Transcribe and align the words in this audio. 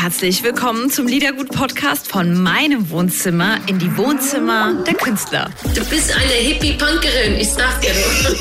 Herzlich 0.00 0.44
willkommen 0.44 0.90
zum 0.90 1.08
Liedergut-Podcast 1.08 2.06
von 2.06 2.40
meinem 2.40 2.88
Wohnzimmer 2.88 3.58
in 3.66 3.80
die 3.80 3.96
Wohnzimmer 3.96 4.84
der 4.86 4.94
Künstler. 4.94 5.50
Du 5.74 5.84
bist 5.86 6.14
eine 6.14 6.34
Hippie-Punkerin, 6.34 7.34
ich 7.36 7.50
sag 7.50 7.80
dir 7.80 7.90
nur. 7.92 8.38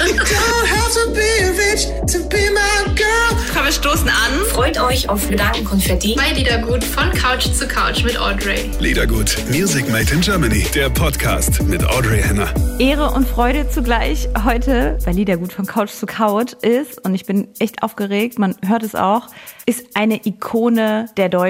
Komm, 3.54 3.65
wir 3.65 3.71
stoßen 3.71 4.07
an. 4.07 4.46
Freut 4.51 4.79
euch 4.79 5.09
auf 5.09 5.28
Gedankenkonfetti. 5.28 6.15
Bei 6.15 6.31
Liedergut 6.31 6.83
von 6.83 7.10
Couch 7.13 7.47
zu 7.51 7.67
Couch 7.67 8.03
mit 8.03 8.19
Audrey. 8.19 8.69
Liedergut, 8.79 9.35
Music 9.49 9.89
Made 9.89 10.13
in 10.13 10.21
Germany, 10.21 10.63
der 10.76 10.92
Podcast 10.92 11.63
mit 11.63 11.83
Audrey 11.83 12.21
Henner. 12.21 12.53
Ehre 12.78 13.10
und 13.10 13.28
Freude 13.28 13.67
zugleich 13.67 14.29
heute 14.46 14.99
bei 15.03 15.12
Liedergut 15.12 15.53
von 15.53 15.65
Couch 15.65 15.89
zu 15.89 16.05
Couch 16.05 16.53
ist, 16.62 17.03
und 17.03 17.16
ich 17.16 17.26
bin 17.26 17.48
echt 17.58 17.81
aufgeregt, 17.81 18.38
man 18.38 18.55
hört 18.63 18.84
es 18.84 18.94
auch, 18.94 19.30
ist 19.66 19.88
eine 19.95 20.23
Ikone 20.26 21.08
der 21.17 21.30
deutschen 21.30 21.46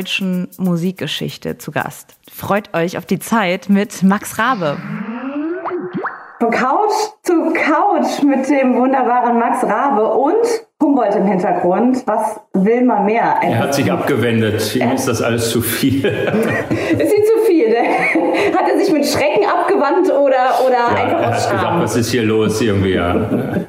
Musikgeschichte 0.58 1.58
zu 1.58 1.72
Gast. 1.72 2.16
Freut 2.32 2.74
euch 2.76 2.98
auf 2.98 3.06
die 3.06 3.18
Zeit 3.18 3.68
mit 3.68 4.04
Max 4.04 4.38
Rabe. 4.38 4.78
Von 6.40 6.52
Couch 6.52 6.94
zu 7.24 7.52
Couch 7.54 8.22
mit 8.24 8.48
dem 8.48 8.76
wunderbaren 8.76 9.40
Max 9.40 9.64
Rabe 9.64 10.08
und 10.08 10.46
Humboldt 10.80 11.16
im 11.16 11.26
Hintergrund. 11.26 12.06
Was 12.06 12.40
will 12.54 12.84
man 12.84 13.06
mehr? 13.06 13.40
Er 13.42 13.58
hat 13.58 13.74
sich 13.74 13.92
abgewendet. 13.92 14.76
Ihm 14.76 14.92
ist 14.92 15.08
das 15.08 15.24
alles 15.24 15.50
zu 15.50 15.62
viel. 15.62 16.06
ist 16.92 17.18
ihm 17.18 17.24
zu 17.26 17.46
viel? 17.48 17.70
Ne? 17.70 18.56
Hat 18.56 18.70
er 18.70 18.78
sich 18.78 18.94
mit 18.94 19.06
Schrecken 19.08 19.46
abgewandt 19.48 20.12
oder, 20.12 20.64
oder 20.64 20.76
ja, 20.76 21.04
einfach 21.04 21.22
er 21.22 21.34
hat 21.34 21.50
gedacht, 21.50 21.82
was 21.82 21.96
ist 21.96 22.12
hier 22.12 22.24
los 22.24 22.62
irgendwie? 22.62 22.94
Ja. 22.94 23.16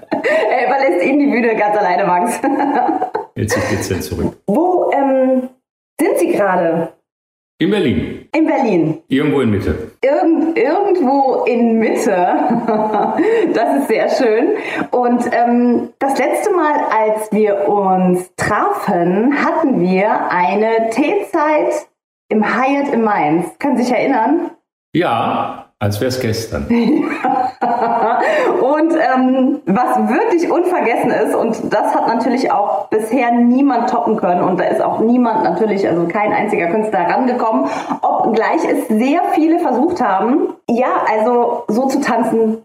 Er 0.50 0.66
überlässt 0.66 1.06
ihm 1.06 1.19
die 1.20 1.27
Bühne 1.27 1.55
ganz 1.55 1.77
alleine, 1.77 2.05
Max. 2.05 2.41
Jetzt 3.34 3.70
geht's 3.70 3.88
jetzt 3.88 4.08
zurück. 4.08 4.36
Wo 4.47 4.77
gerade? 6.32 6.92
In 7.60 7.70
Berlin. 7.70 8.28
In 8.32 8.46
Berlin. 8.46 9.02
Irgendwo 9.09 9.41
in 9.41 9.50
Mitte. 9.50 9.91
Irgend, 10.00 10.56
irgendwo 10.56 11.44
in 11.44 11.80
Mitte. 11.80 12.06
das 13.53 13.80
ist 13.80 13.89
sehr 13.89 14.08
schön. 14.11 14.50
Und 14.92 15.25
ähm, 15.33 15.88
das 15.98 16.19
letzte 16.19 16.55
Mal, 16.55 16.75
als 16.88 17.33
wir 17.33 17.69
uns 17.69 18.33
trafen, 18.36 19.44
hatten 19.44 19.80
wir 19.80 20.30
eine 20.30 20.91
Teezeit 20.91 21.88
im 22.28 22.44
Hyatt 22.44 22.92
in 22.92 23.03
Mainz. 23.03 23.58
Können 23.58 23.77
Sie 23.77 23.83
sich 23.83 23.92
erinnern? 23.92 24.53
Ja, 24.94 25.67
als 25.81 26.01
wäre 26.01 26.09
es 26.09 26.19
gestern. 26.21 26.67
und 26.69 26.73
ähm, 28.93 29.61
was 29.67 29.97
wirklich 30.09 30.51
unvergessen 30.51 31.11
ist, 31.11 31.34
und 31.37 31.73
das 31.73 31.95
hat 31.95 32.09
natürlich 32.09 32.51
auch 32.51 32.89
bisher 32.89 33.31
niemand 33.33 33.89
toppen 33.91 34.17
können, 34.17 34.43
und 34.43 34.59
da 34.59 34.65
ist 34.65 34.81
auch 34.83 34.99
niemand 35.01 35.45
natürlich, 35.45 35.87
also 35.89 36.09
kein 36.09 36.33
einziger 36.33 36.67
Künstler 36.67 37.01
rangekommen, 37.09 37.67
obgleich 38.03 38.65
es 38.69 38.89
sehr 38.89 39.21
viele 39.34 39.61
versucht 39.61 40.03
haben, 40.03 40.55
ja, 40.69 41.05
also 41.09 41.62
so 41.69 41.87
zu 41.87 42.01
tanzen 42.01 42.59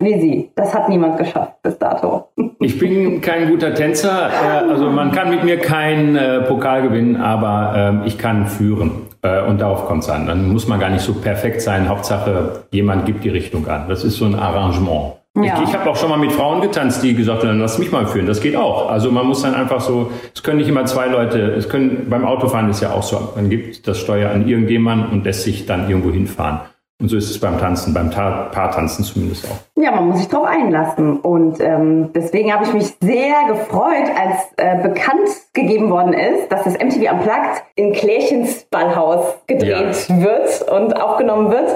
wie 0.00 0.20
sie. 0.20 0.50
Das 0.54 0.74
hat 0.74 0.88
niemand 0.88 1.18
geschafft 1.18 1.62
bis 1.62 1.78
dato. 1.78 2.28
Ich 2.60 2.78
bin 2.78 3.20
kein 3.20 3.48
guter 3.48 3.74
Tänzer, 3.74 4.30
äh, 4.30 4.70
also 4.70 4.90
man 4.90 5.12
kann 5.12 5.30
mit 5.30 5.44
mir 5.44 5.58
keinen 5.58 6.16
äh, 6.16 6.40
Pokal 6.42 6.82
gewinnen, 6.82 7.16
aber 7.16 8.02
äh, 8.04 8.06
ich 8.06 8.18
kann 8.18 8.46
führen. 8.46 9.06
Äh, 9.22 9.42
und 9.42 9.60
darauf 9.60 9.86
kommt 9.86 10.02
es 10.02 10.10
an. 10.10 10.26
Dann 10.26 10.52
muss 10.52 10.68
man 10.68 10.78
gar 10.78 10.90
nicht 10.90 11.02
so 11.02 11.14
perfekt 11.14 11.62
sein. 11.62 11.88
Hauptsache, 11.88 12.64
jemand 12.70 13.06
gibt 13.06 13.24
die 13.24 13.30
Richtung 13.30 13.66
an. 13.68 13.88
Das 13.88 14.04
ist 14.04 14.16
so 14.16 14.26
ein 14.26 14.34
Arrangement. 14.34 15.14
Ja. 15.36 15.60
Ich, 15.62 15.68
ich 15.70 15.74
habe 15.74 15.90
auch 15.90 15.96
schon 15.96 16.10
mal 16.10 16.18
mit 16.18 16.30
Frauen 16.30 16.60
getanzt, 16.60 17.02
die 17.02 17.14
gesagt 17.14 17.42
haben, 17.42 17.58
lass 17.58 17.78
mich 17.78 17.90
mal 17.90 18.06
führen. 18.06 18.26
Das 18.26 18.40
geht 18.40 18.54
auch. 18.54 18.88
Also 18.88 19.10
man 19.10 19.26
muss 19.26 19.42
dann 19.42 19.54
einfach 19.54 19.80
so, 19.80 20.12
es 20.32 20.42
können 20.42 20.58
nicht 20.58 20.68
immer 20.68 20.84
zwei 20.84 21.06
Leute, 21.06 21.40
es 21.40 21.68
können, 21.68 22.06
beim 22.08 22.24
Autofahren 22.24 22.70
ist 22.70 22.82
ja 22.82 22.92
auch 22.92 23.02
so, 23.02 23.32
man 23.34 23.50
gibt 23.50 23.88
das 23.88 23.98
Steuer 23.98 24.30
an 24.30 24.46
irgendjemanden 24.46 25.10
und 25.10 25.24
lässt 25.24 25.42
sich 25.42 25.66
dann 25.66 25.88
irgendwo 25.88 26.12
hinfahren. 26.12 26.60
Und 27.04 27.10
so 27.10 27.18
ist 27.18 27.28
es 27.28 27.38
beim 27.38 27.58
Tanzen, 27.58 27.92
beim 27.92 28.10
Ta 28.10 28.48
Paartanzen 28.50 29.04
zumindest 29.04 29.44
auch. 29.44 29.58
Ja, 29.76 29.90
man 29.90 30.08
muss 30.08 30.20
sich 30.20 30.28
drauf 30.28 30.46
einlassen. 30.46 31.20
Und 31.20 31.60
ähm, 31.60 32.14
deswegen 32.14 32.50
habe 32.50 32.64
ich 32.64 32.72
mich 32.72 32.96
sehr 32.98 33.46
gefreut, 33.46 34.08
als 34.18 34.38
äh, 34.56 34.82
bekannt 34.82 35.28
gegeben 35.52 35.90
worden 35.90 36.14
ist, 36.14 36.50
dass 36.50 36.64
das 36.64 36.72
MTV 36.78 37.12
Unplugged 37.12 37.62
in 37.74 37.92
Klärchens 37.92 38.64
Ballhaus 38.70 39.34
gedreht 39.46 40.08
Ja. 40.08 40.22
wird 40.22 40.62
und 40.72 40.98
aufgenommen 40.98 41.50
wird. 41.50 41.70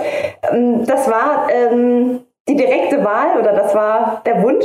Ähm, 0.50 0.86
das 0.86 1.06
war 1.10 1.48
ähm, 1.50 2.20
die 2.48 2.56
direkte 2.56 3.04
Wahl 3.04 3.38
oder 3.38 3.52
das 3.52 3.74
war 3.74 4.22
der 4.24 4.42
Wunsch. 4.42 4.64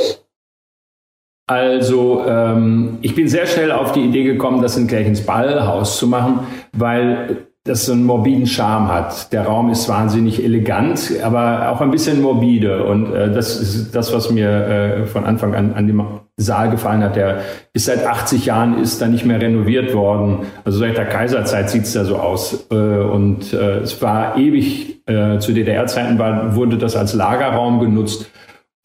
Also 1.45 2.23
ähm, 2.25 2.99
ich 3.01 3.13
bin 3.15 3.27
sehr 3.27 3.47
schnell 3.47 3.73
auf 3.73 3.91
die 3.91 4.05
Idee 4.05 4.23
gekommen, 4.23 4.61
das 4.61 4.77
in 4.77 4.87
Kirchens 4.87 5.25
Ballhaus 5.25 5.97
zu 5.97 6.07
machen, 6.07 6.47
weil 6.71 7.47
das 7.65 7.85
so 7.85 7.93
einen 7.93 8.03
morbiden 8.03 8.45
Charme 8.45 8.89
hat. 8.89 9.31
Der 9.31 9.45
Raum 9.45 9.69
ist 9.69 9.87
wahnsinnig 9.87 10.43
elegant, 10.43 11.13
aber 11.23 11.69
auch 11.69 11.79
ein 11.79 11.91
bisschen 11.91 12.21
morbide. 12.21 12.83
Und 12.83 13.13
äh, 13.13 13.31
das 13.31 13.55
ist 13.55 13.95
das, 13.95 14.13
was 14.13 14.29
mir 14.29 14.49
äh, 14.49 15.05
von 15.05 15.23
Anfang 15.23 15.55
an 15.55 15.73
an 15.73 15.87
dem 15.87 16.03
Saal 16.35 16.71
gefallen 16.71 17.01
hat. 17.01 17.15
Der 17.15 17.39
ist 17.71 17.85
seit 17.85 18.05
80 18.05 18.47
Jahren, 18.47 18.81
ist 18.81 19.01
da 19.01 19.07
nicht 19.07 19.25
mehr 19.25 19.39
renoviert 19.39 19.93
worden. 19.93 20.39
Also 20.65 20.79
seit 20.79 20.97
der 20.97 21.05
Kaiserzeit 21.05 21.69
sieht 21.69 21.83
es 21.83 21.93
da 21.93 22.03
so 22.03 22.17
aus. 22.17 22.67
Äh, 22.69 22.75
und 22.75 23.53
äh, 23.53 23.77
es 23.77 24.01
war 24.01 24.37
ewig, 24.37 25.01
äh, 25.07 25.39
zu 25.39 25.53
DDR-Zeiten 25.53 26.19
war, 26.19 26.55
wurde 26.55 26.77
das 26.77 26.97
als 26.97 27.13
Lagerraum 27.13 27.79
genutzt. 27.79 28.29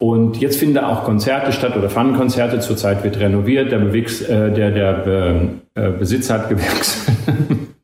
Und 0.01 0.37
jetzt 0.37 0.57
finden 0.57 0.75
da 0.75 0.87
auch 0.87 1.03
Konzerte 1.03 1.51
statt 1.51 1.75
oder 1.75 1.89
fanden 1.89 2.15
Konzerte. 2.15 2.59
Zurzeit 2.59 3.03
wird 3.03 3.19
renoviert. 3.19 3.73
Der, 3.73 3.79
Bewix, 3.79 4.21
äh, 4.21 4.53
der, 4.53 4.71
der 4.71 4.93
Be, 4.93 5.49
äh, 5.75 5.89
Besitzer 5.89 6.35
hat 6.35 6.49
gewechselt. 6.49 7.13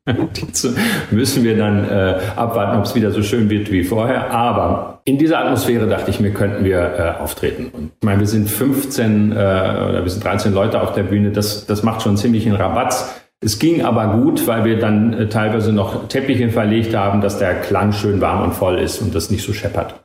Müssen 1.12 1.44
wir 1.44 1.58
dann 1.58 1.90
äh, 1.90 2.20
abwarten, 2.36 2.78
ob 2.78 2.86
es 2.86 2.94
wieder 2.94 3.12
so 3.12 3.24
schön 3.24 3.50
wird 3.50 3.72
wie 3.72 3.84
vorher. 3.84 4.32
Aber 4.32 5.02
in 5.06 5.18
dieser 5.18 5.40
Atmosphäre 5.40 5.88
dachte 5.88 6.12
ich 6.12 6.20
mir, 6.20 6.32
könnten 6.32 6.64
wir 6.64 6.80
äh, 6.80 7.22
auftreten. 7.22 7.72
Und 7.74 7.92
ich 8.00 8.06
meine, 8.06 8.20
wir 8.20 8.28
sind 8.28 8.50
15 8.50 9.32
äh, 9.32 9.36
oder 9.36 10.04
wir 10.04 10.10
sind 10.10 10.24
13 10.24 10.54
Leute 10.54 10.82
auf 10.82 10.94
der 10.94 11.04
Bühne. 11.04 11.32
Das, 11.32 11.66
das 11.66 11.82
macht 11.82 12.04
schon 12.04 12.18
ziemlich 12.18 12.46
einen 12.46 12.56
Rabatz. 12.56 13.16
Es 13.42 13.60
ging 13.60 13.84
aber 13.84 14.08
gut, 14.08 14.48
weil 14.48 14.64
wir 14.64 14.80
dann 14.80 15.14
äh, 15.14 15.28
teilweise 15.28 15.74
noch 15.74 16.08
Teppiche 16.08 16.50
verlegt 16.50 16.96
haben, 16.96 17.22
dass 17.22 17.40
der 17.40 17.56
Klang 17.56 17.92
schön 17.92 18.22
warm 18.22 18.44
und 18.44 18.54
voll 18.54 18.80
ist 18.80 19.02
und 19.02 19.14
das 19.16 19.32
nicht 19.32 19.44
so 19.44 19.54
scheppert. 19.54 20.05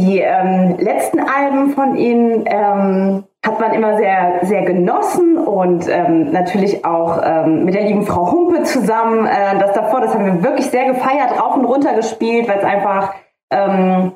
Die 0.00 0.18
ähm, 0.18 0.76
letzten 0.78 1.20
Alben 1.20 1.72
von 1.72 1.94
Ihnen 1.94 2.44
ähm, 2.46 3.24
hat 3.44 3.60
man 3.60 3.74
immer 3.74 3.98
sehr, 3.98 4.38
sehr 4.42 4.62
genossen 4.62 5.36
und 5.36 5.86
ähm, 5.88 6.32
natürlich 6.32 6.86
auch 6.86 7.20
ähm, 7.22 7.66
mit 7.66 7.74
der 7.74 7.82
lieben 7.82 8.06
Frau 8.06 8.32
Humpe 8.32 8.62
zusammen. 8.62 9.26
Äh, 9.26 9.58
das 9.58 9.74
davor, 9.74 10.00
das 10.00 10.14
haben 10.14 10.24
wir 10.24 10.42
wirklich 10.42 10.70
sehr 10.70 10.86
gefeiert, 10.86 11.38
rauf 11.38 11.54
und 11.56 11.66
runter 11.66 11.92
gespielt, 11.92 12.48
weil 12.48 12.58
es 12.58 12.64
einfach, 12.64 13.12
ähm, 13.50 14.12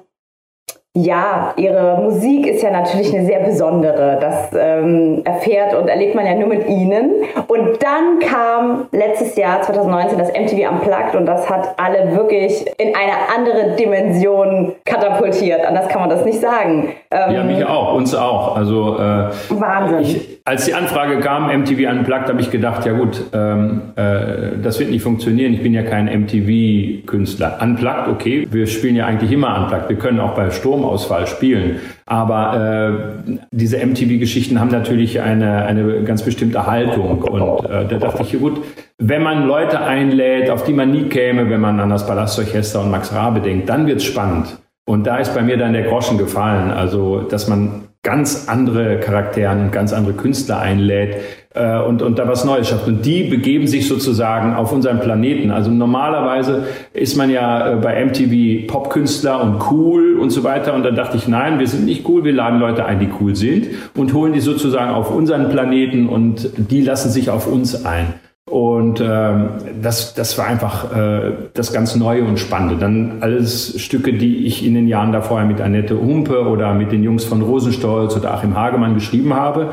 ja, 0.97 1.53
ihre 1.57 1.99
Musik 2.01 2.47
ist 2.47 2.63
ja 2.63 2.71
natürlich 2.71 3.13
eine 3.13 3.27
sehr 3.27 3.41
besondere. 3.41 4.17
Das 4.21 4.51
ähm, 4.57 5.23
erfährt 5.25 5.75
und 5.75 5.89
erlebt 5.89 6.15
man 6.15 6.25
ja 6.25 6.37
nur 6.37 6.47
mit 6.47 6.69
ihnen. 6.69 7.25
Und 7.49 7.83
dann 7.83 8.21
kam 8.21 8.87
letztes 8.93 9.35
Jahr, 9.35 9.61
2019, 9.63 10.19
das 10.19 10.29
MTV 10.29 10.71
Unplugged 10.71 11.17
und 11.17 11.27
das 11.27 11.51
hat 11.51 11.75
alle 11.79 12.15
wirklich 12.15 12.65
in 12.79 12.95
eine 12.95 13.13
andere 13.35 13.75
Dimension 13.75 14.73
katapultiert. 14.85 15.67
Anders 15.67 15.89
kann 15.89 16.03
man 16.03 16.11
das 16.11 16.25
nicht 16.25 16.41
sagen. 16.41 16.93
Ähm, 17.11 17.35
Ja, 17.35 17.43
mich 17.43 17.65
auch, 17.67 17.95
uns 17.95 18.15
auch. 18.15 18.55
Also 18.55 18.95
äh, 18.95 19.31
Wahnsinn. 19.51 19.99
Ich, 20.01 20.34
als 20.47 20.67
die 20.67 20.75
Anfrage 20.75 21.21
kam, 21.21 21.47
MTV 21.47 21.91
Unplugged, 21.91 22.29
habe 22.29 22.41
ich 22.43 22.51
gedacht, 22.51 22.85
ja 22.85 22.93
gut, 22.93 23.19
ähm, 23.33 23.81
äh, 23.97 24.59
das 24.63 24.79
wird 24.79 24.91
nicht 24.91 25.03
funktionieren. 25.03 25.55
Ich 25.55 25.63
bin 25.63 25.73
ja 25.73 25.83
kein 25.83 26.05
MTV-Künstler. 26.05 27.59
Unplugged, 27.63 28.09
okay, 28.09 28.47
wir 28.51 28.67
spielen 28.67 28.95
ja 28.95 29.07
eigentlich 29.07 29.33
immer 29.33 29.59
Unplugged. 29.59 29.89
Wir 29.89 29.97
können 29.97 30.21
auch 30.21 30.35
bei 30.35 30.51
Stromausfall 30.51 31.27
spielen. 31.27 31.81
Aber 32.05 33.17
äh, 33.27 33.39
diese 33.53 33.79
MTV-Geschichten 33.79 34.61
haben 34.61 34.71
natürlich 34.71 35.23
eine, 35.23 35.65
eine 35.65 36.03
ganz 36.03 36.23
bestimmte 36.23 36.67
Haltung. 36.67 37.23
Und 37.23 37.65
äh, 37.65 37.87
da 37.89 37.97
dachte 37.97 38.23
ich, 38.23 38.33
ja 38.33 38.39
gut, 38.39 38.61
wenn 38.99 39.23
man 39.23 39.47
Leute 39.47 39.81
einlädt, 39.81 40.51
auf 40.51 40.65
die 40.65 40.75
man 40.75 40.91
nie 40.91 41.05
käme, 41.05 41.49
wenn 41.49 41.63
man 41.63 41.81
an 41.81 41.89
das 41.89 42.07
Palastorchester 42.07 42.83
und 42.83 42.91
Max 42.91 43.15
Rabe 43.15 43.41
denkt, 43.41 43.71
dann 43.71 43.87
wird's 43.87 44.05
spannend. 44.05 44.59
Und 44.87 45.07
da 45.07 45.17
ist 45.17 45.35
bei 45.35 45.41
mir 45.41 45.57
dann 45.57 45.73
der 45.73 45.85
Groschen 45.85 46.19
gefallen. 46.19 46.71
Also, 46.71 47.23
dass 47.23 47.49
man 47.49 47.84
ganz 48.05 48.49
andere 48.49 49.01
Charaktere 49.01 49.51
und 49.51 49.73
ganz 49.73 49.93
andere 49.93 50.15
Künstler 50.15 50.61
einlädt 50.61 51.17
äh, 51.55 51.81
und, 51.81 52.03
und 52.03 52.19
da 52.19 52.29
was 52.29 52.45
Neues 52.45 52.69
schafft. 52.69 52.87
Und 52.87 53.05
die 53.05 53.25
begeben 53.25 53.67
sich 53.67 53.89
sozusagen 53.89 54.55
auf 54.55 54.73
unseren 54.73 55.01
Planeten. 55.01 55.51
Also 55.51 55.71
normalerweise 55.71 56.67
ist 56.93 57.17
man 57.17 57.31
ja 57.31 57.73
äh, 57.73 57.77
bei 57.77 58.05
MTV 58.05 58.67
Popkünstler 58.71 59.43
und 59.43 59.71
cool 59.71 60.19
und 60.21 60.31
so 60.31 60.45
weiter. 60.45 60.75
Und 60.75 60.85
dann 60.85 60.95
dachte 60.95 61.17
ich, 61.17 61.27
nein, 61.27 61.59
wir 61.59 61.67
sind 61.67 61.87
nicht 61.87 62.07
cool, 62.07 62.25
wir 62.25 62.35
laden 62.35 62.61
Leute 62.61 62.85
ein, 62.85 63.01
die 63.01 63.09
cool 63.21 63.35
sind 63.35 63.69
und 63.97 64.13
holen 64.13 64.35
die 64.35 64.41
sozusagen 64.41 64.93
auf 64.93 65.11
unseren 65.11 65.49
Planeten 65.49 66.09
und 66.09 66.51
die 66.57 66.83
lassen 66.83 67.11
sich 67.11 67.31
auf 67.31 67.47
uns 67.47 67.87
ein. 67.87 68.15
Und 68.51 69.01
ähm, 69.01 69.51
das, 69.81 70.15
das 70.15 70.37
war 70.37 70.47
einfach 70.47 70.95
äh, 70.95 71.33
das 71.55 71.73
ganz 71.73 71.97
Neue 71.97 72.25
und 72.25 72.39
Spannende. 72.39 72.77
Dann 72.77 73.19
alles 73.21 73.81
Stücke, 73.81 74.13
die 74.13 74.47
ich 74.47 74.67
in 74.67 74.75
den 74.75 74.87
Jahren 74.87 75.13
davor 75.13 75.43
mit 75.45 75.61
Annette 75.63 75.99
Humpe 75.99 76.47
oder 76.47 76.75
mit 76.75 76.93
den 76.93 77.03
Jungs 77.03 77.25
von 77.25 77.41
Rosenstolz 77.41 78.17
oder 78.17 78.35
Achim 78.35 78.55
Hagemann 78.55 78.95
geschrieben 78.95 79.35
habe. 79.35 79.73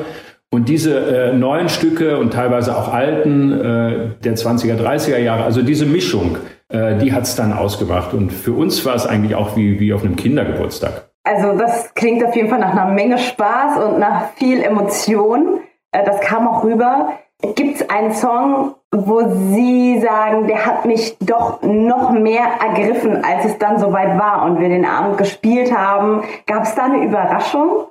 Und 0.53 0.69
diese 0.69 0.99
äh, 0.99 1.33
neuen 1.33 1.69
Stücke 1.69 2.17
und 2.17 2.33
teilweise 2.33 2.77
auch 2.77 2.91
alten 2.91 3.51
äh, 3.53 4.09
der 4.23 4.35
20er, 4.35 4.77
30er 4.77 5.17
Jahre, 5.17 5.43
also 5.43 5.61
diese 5.61 5.85
Mischung, 5.85 6.37
äh, 6.69 6.97
die 6.97 7.13
hat 7.13 7.23
es 7.23 7.35
dann 7.35 7.53
ausgemacht. 7.53 8.13
Und 8.13 8.31
für 8.31 8.53
uns 8.53 8.85
war 8.85 8.95
es 8.95 9.05
eigentlich 9.05 9.35
auch 9.35 9.55
wie, 9.55 9.79
wie 9.79 9.93
auf 9.93 10.03
einem 10.03 10.15
Kindergeburtstag. 10.15 11.09
Also 11.23 11.57
das 11.57 11.93
klingt 11.93 12.23
auf 12.25 12.35
jeden 12.35 12.49
Fall 12.49 12.59
nach 12.59 12.71
einer 12.71 12.91
Menge 12.91 13.17
Spaß 13.17 13.83
und 13.83 13.99
nach 13.99 14.31
viel 14.35 14.61
Emotion. 14.61 15.59
Äh, 15.91 16.05
das 16.05 16.21
kam 16.21 16.47
auch 16.47 16.63
rüber. 16.63 17.13
Gibt 17.55 17.81
es 17.81 17.89
einen 17.89 18.13
Song, 18.13 18.75
wo 18.91 19.21
Sie 19.53 19.99
sagen, 19.99 20.47
der 20.47 20.65
hat 20.65 20.85
mich 20.85 21.17
doch 21.19 21.61
noch 21.63 22.11
mehr 22.11 22.43
ergriffen, 22.61 23.23
als 23.23 23.45
es 23.45 23.57
dann 23.57 23.79
soweit 23.79 24.19
war 24.19 24.45
und 24.45 24.59
wir 24.59 24.69
den 24.69 24.85
Abend 24.85 25.17
gespielt 25.17 25.75
haben? 25.75 26.23
Gab 26.45 26.63
es 26.63 26.75
da 26.75 26.85
eine 26.85 27.03
Überraschung? 27.03 27.87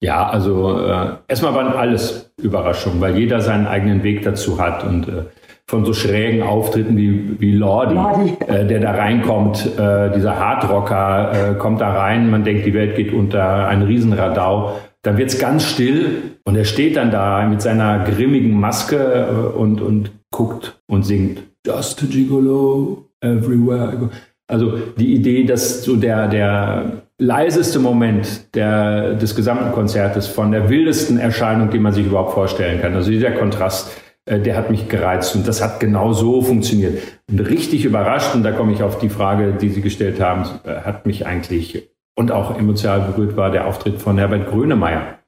Ja, 0.00 0.28
also 0.28 0.78
äh, 0.78 1.16
erstmal 1.26 1.54
waren 1.54 1.72
alles 1.72 2.32
Überraschungen, 2.40 3.00
weil 3.00 3.16
jeder 3.16 3.40
seinen 3.40 3.66
eigenen 3.66 4.02
Weg 4.02 4.22
dazu 4.22 4.60
hat 4.60 4.84
und 4.84 5.08
äh, 5.08 5.24
von 5.66 5.84
so 5.84 5.92
schrägen 5.92 6.42
Auftritten 6.42 6.96
wie, 6.96 7.40
wie 7.40 7.52
Lordi, 7.52 7.94
Lordi. 7.94 8.36
Äh, 8.46 8.66
der 8.66 8.80
da 8.80 8.92
reinkommt, 8.92 9.66
äh, 9.78 10.10
dieser 10.12 10.38
Hardrocker 10.38 11.32
äh, 11.32 11.54
kommt 11.54 11.80
da 11.80 11.92
rein, 11.92 12.30
man 12.30 12.44
denkt, 12.44 12.64
die 12.64 12.74
Welt 12.74 12.96
geht 12.96 13.12
unter, 13.12 13.66
ein 13.68 13.82
Riesenradau. 13.82 14.78
Dann 15.08 15.16
wird's 15.16 15.38
ganz 15.38 15.64
still 15.64 16.36
und 16.44 16.54
er 16.54 16.66
steht 16.66 16.96
dann 16.96 17.10
da 17.10 17.46
mit 17.46 17.62
seiner 17.62 18.04
grimmigen 18.04 18.52
Maske 18.52 18.96
äh, 18.96 19.56
und, 19.56 19.80
und 19.80 20.10
guckt 20.30 20.82
und 20.86 21.06
singt 21.06 21.44
Just 21.66 22.02
a 22.02 22.06
Gigolo 22.06 23.06
everywhere. 23.22 24.10
Also 24.48 24.76
die 24.98 25.14
Idee, 25.14 25.44
dass 25.44 25.82
so 25.82 25.96
der, 25.96 26.28
der 26.28 27.04
leiseste 27.16 27.78
Moment 27.78 28.54
der, 28.54 29.14
des 29.14 29.34
gesamten 29.34 29.72
Konzertes 29.72 30.26
von 30.26 30.52
der 30.52 30.68
wildesten 30.68 31.18
Erscheinung, 31.18 31.70
die 31.70 31.78
man 31.78 31.94
sich 31.94 32.04
überhaupt 32.04 32.34
vorstellen 32.34 32.82
kann. 32.82 32.92
Also 32.92 33.10
dieser 33.10 33.30
Kontrast, 33.30 33.90
äh, 34.26 34.38
der 34.38 34.58
hat 34.58 34.70
mich 34.70 34.90
gereizt 34.90 35.34
und 35.34 35.48
das 35.48 35.62
hat 35.62 35.80
genau 35.80 36.12
so 36.12 36.42
funktioniert. 36.42 37.00
Und 37.30 37.40
richtig 37.40 37.86
überrascht, 37.86 38.34
und 38.34 38.42
da 38.42 38.52
komme 38.52 38.74
ich 38.74 38.82
auf 38.82 38.98
die 38.98 39.08
Frage, 39.08 39.54
die 39.58 39.70
Sie 39.70 39.80
gestellt 39.80 40.20
haben, 40.20 40.42
äh, 40.66 40.82
hat 40.82 41.06
mich 41.06 41.24
eigentlich 41.24 41.88
und 42.18 42.32
auch 42.32 42.58
emotional 42.58 43.00
berührt 43.00 43.36
war 43.36 43.52
der 43.52 43.68
Auftritt 43.68 44.02
von 44.02 44.18
Herbert 44.18 44.50
Grönemeyer. 44.50 45.18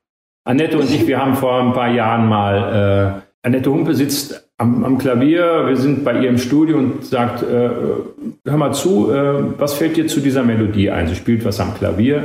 Annette 0.44 0.76
und 0.76 0.90
ich, 0.90 1.06
wir 1.06 1.20
haben 1.20 1.36
vor 1.36 1.62
ein 1.62 1.72
paar 1.72 1.92
Jahren 1.92 2.28
mal, 2.28 3.22
äh, 3.44 3.46
Annette 3.46 3.70
Humpe 3.70 3.94
sitzt 3.94 4.50
am, 4.58 4.84
am, 4.84 4.98
Klavier, 4.98 5.68
wir 5.68 5.76
sind 5.76 6.04
bei 6.04 6.14
ihr 6.14 6.28
im 6.28 6.38
Studio 6.38 6.78
und 6.78 7.04
sagt, 7.04 7.44
äh, 7.44 7.70
hör 8.44 8.56
mal 8.56 8.74
zu, 8.74 9.12
äh, 9.12 9.56
was 9.56 9.74
fällt 9.74 9.96
dir 9.96 10.08
zu 10.08 10.18
dieser 10.18 10.42
Melodie 10.42 10.90
ein? 10.90 11.06
Sie 11.06 11.14
spielt 11.14 11.44
was 11.44 11.60
am 11.60 11.74
Klavier 11.74 12.24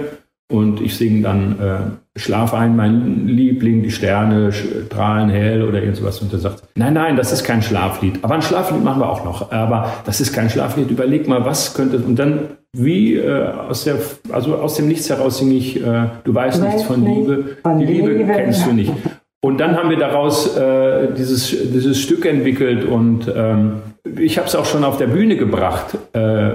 und 0.52 0.80
ich 0.80 0.96
singe 0.96 1.22
dann 1.22 1.60
äh, 1.60 2.20
Schlaf 2.20 2.54
ein, 2.54 2.76
mein 2.76 3.28
Liebling, 3.28 3.82
die 3.82 3.92
Sterne 3.92 4.52
strahlen 4.52 5.30
hell 5.30 5.64
oder 5.64 5.82
irgendwas. 5.82 6.20
Und 6.20 6.32
er 6.34 6.40
sagt, 6.40 6.64
nein, 6.76 6.94
nein, 6.94 7.18
das 7.18 7.32
ist 7.32 7.44
kein 7.44 7.62
Schlaflied. 7.62 8.20
Aber 8.22 8.36
ein 8.36 8.42
Schlaflied 8.42 8.84
machen 8.84 9.02
wir 9.02 9.10
auch 9.10 9.26
noch. 9.26 9.52
Aber 9.52 9.92
das 10.06 10.22
ist 10.22 10.34
kein 10.34 10.50
Schlaflied. 10.50 10.92
Überleg 10.92 11.28
mal, 11.28 11.44
was 11.46 11.74
könnte. 11.74 11.98
Und 11.98 12.18
dann, 12.18 12.42
wie 12.74 13.16
äh, 13.16 13.48
aus 13.48 13.86
der, 13.86 13.98
also 14.32 14.56
aus 14.56 14.76
dem 14.76 14.88
Nichts 14.88 15.10
heraus 15.10 15.40
singe 15.40 15.56
ich, 15.56 15.84
äh, 15.84 16.08
du 16.24 16.34
weißt 16.34 16.62
nichts 16.62 16.84
von 16.84 17.04
Liebe. 17.04 17.58
Von 17.64 17.80
die 17.80 17.86
Liebe, 17.86 18.14
Liebe 18.14 18.32
kennst 18.32 18.68
du 18.68 18.72
nicht. 18.72 18.94
Und 19.42 19.60
dann 19.60 19.76
haben 19.76 19.90
wir 19.90 19.98
daraus 19.98 20.56
äh, 20.58 21.14
dieses, 21.18 21.50
dieses 21.50 22.00
Stück 22.00 22.26
entwickelt 22.26 22.84
und 22.84 23.32
ähm, 23.36 23.82
ich 24.18 24.40
habe 24.40 24.48
es 24.48 24.56
auch 24.56 24.66
schon 24.66 24.84
auf 24.84 24.98
der 24.98 25.06
Bühne 25.06 25.38
gebracht. 25.38 25.98
Äh, 26.14 26.50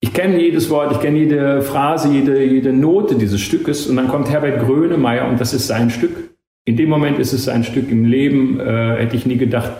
ich 0.00 0.12
kenne 0.12 0.40
jedes 0.40 0.70
Wort, 0.70 0.92
ich 0.92 1.00
kenne 1.00 1.18
jede 1.18 1.62
Phrase, 1.62 2.08
jede, 2.12 2.42
jede 2.44 2.72
Note 2.72 3.16
dieses 3.16 3.40
Stückes 3.40 3.86
und 3.86 3.96
dann 3.96 4.08
kommt 4.08 4.30
Herbert 4.30 4.64
Grönemeyer 4.64 5.28
und 5.28 5.40
das 5.40 5.54
ist 5.54 5.66
sein 5.66 5.90
Stück. 5.90 6.30
In 6.64 6.76
dem 6.76 6.88
Moment 6.88 7.18
ist 7.18 7.32
es 7.32 7.44
sein 7.44 7.64
Stück 7.64 7.90
im 7.90 8.04
Leben, 8.04 8.60
äh, 8.60 8.96
hätte 8.96 9.16
ich 9.16 9.26
nie 9.26 9.38
gedacht. 9.38 9.72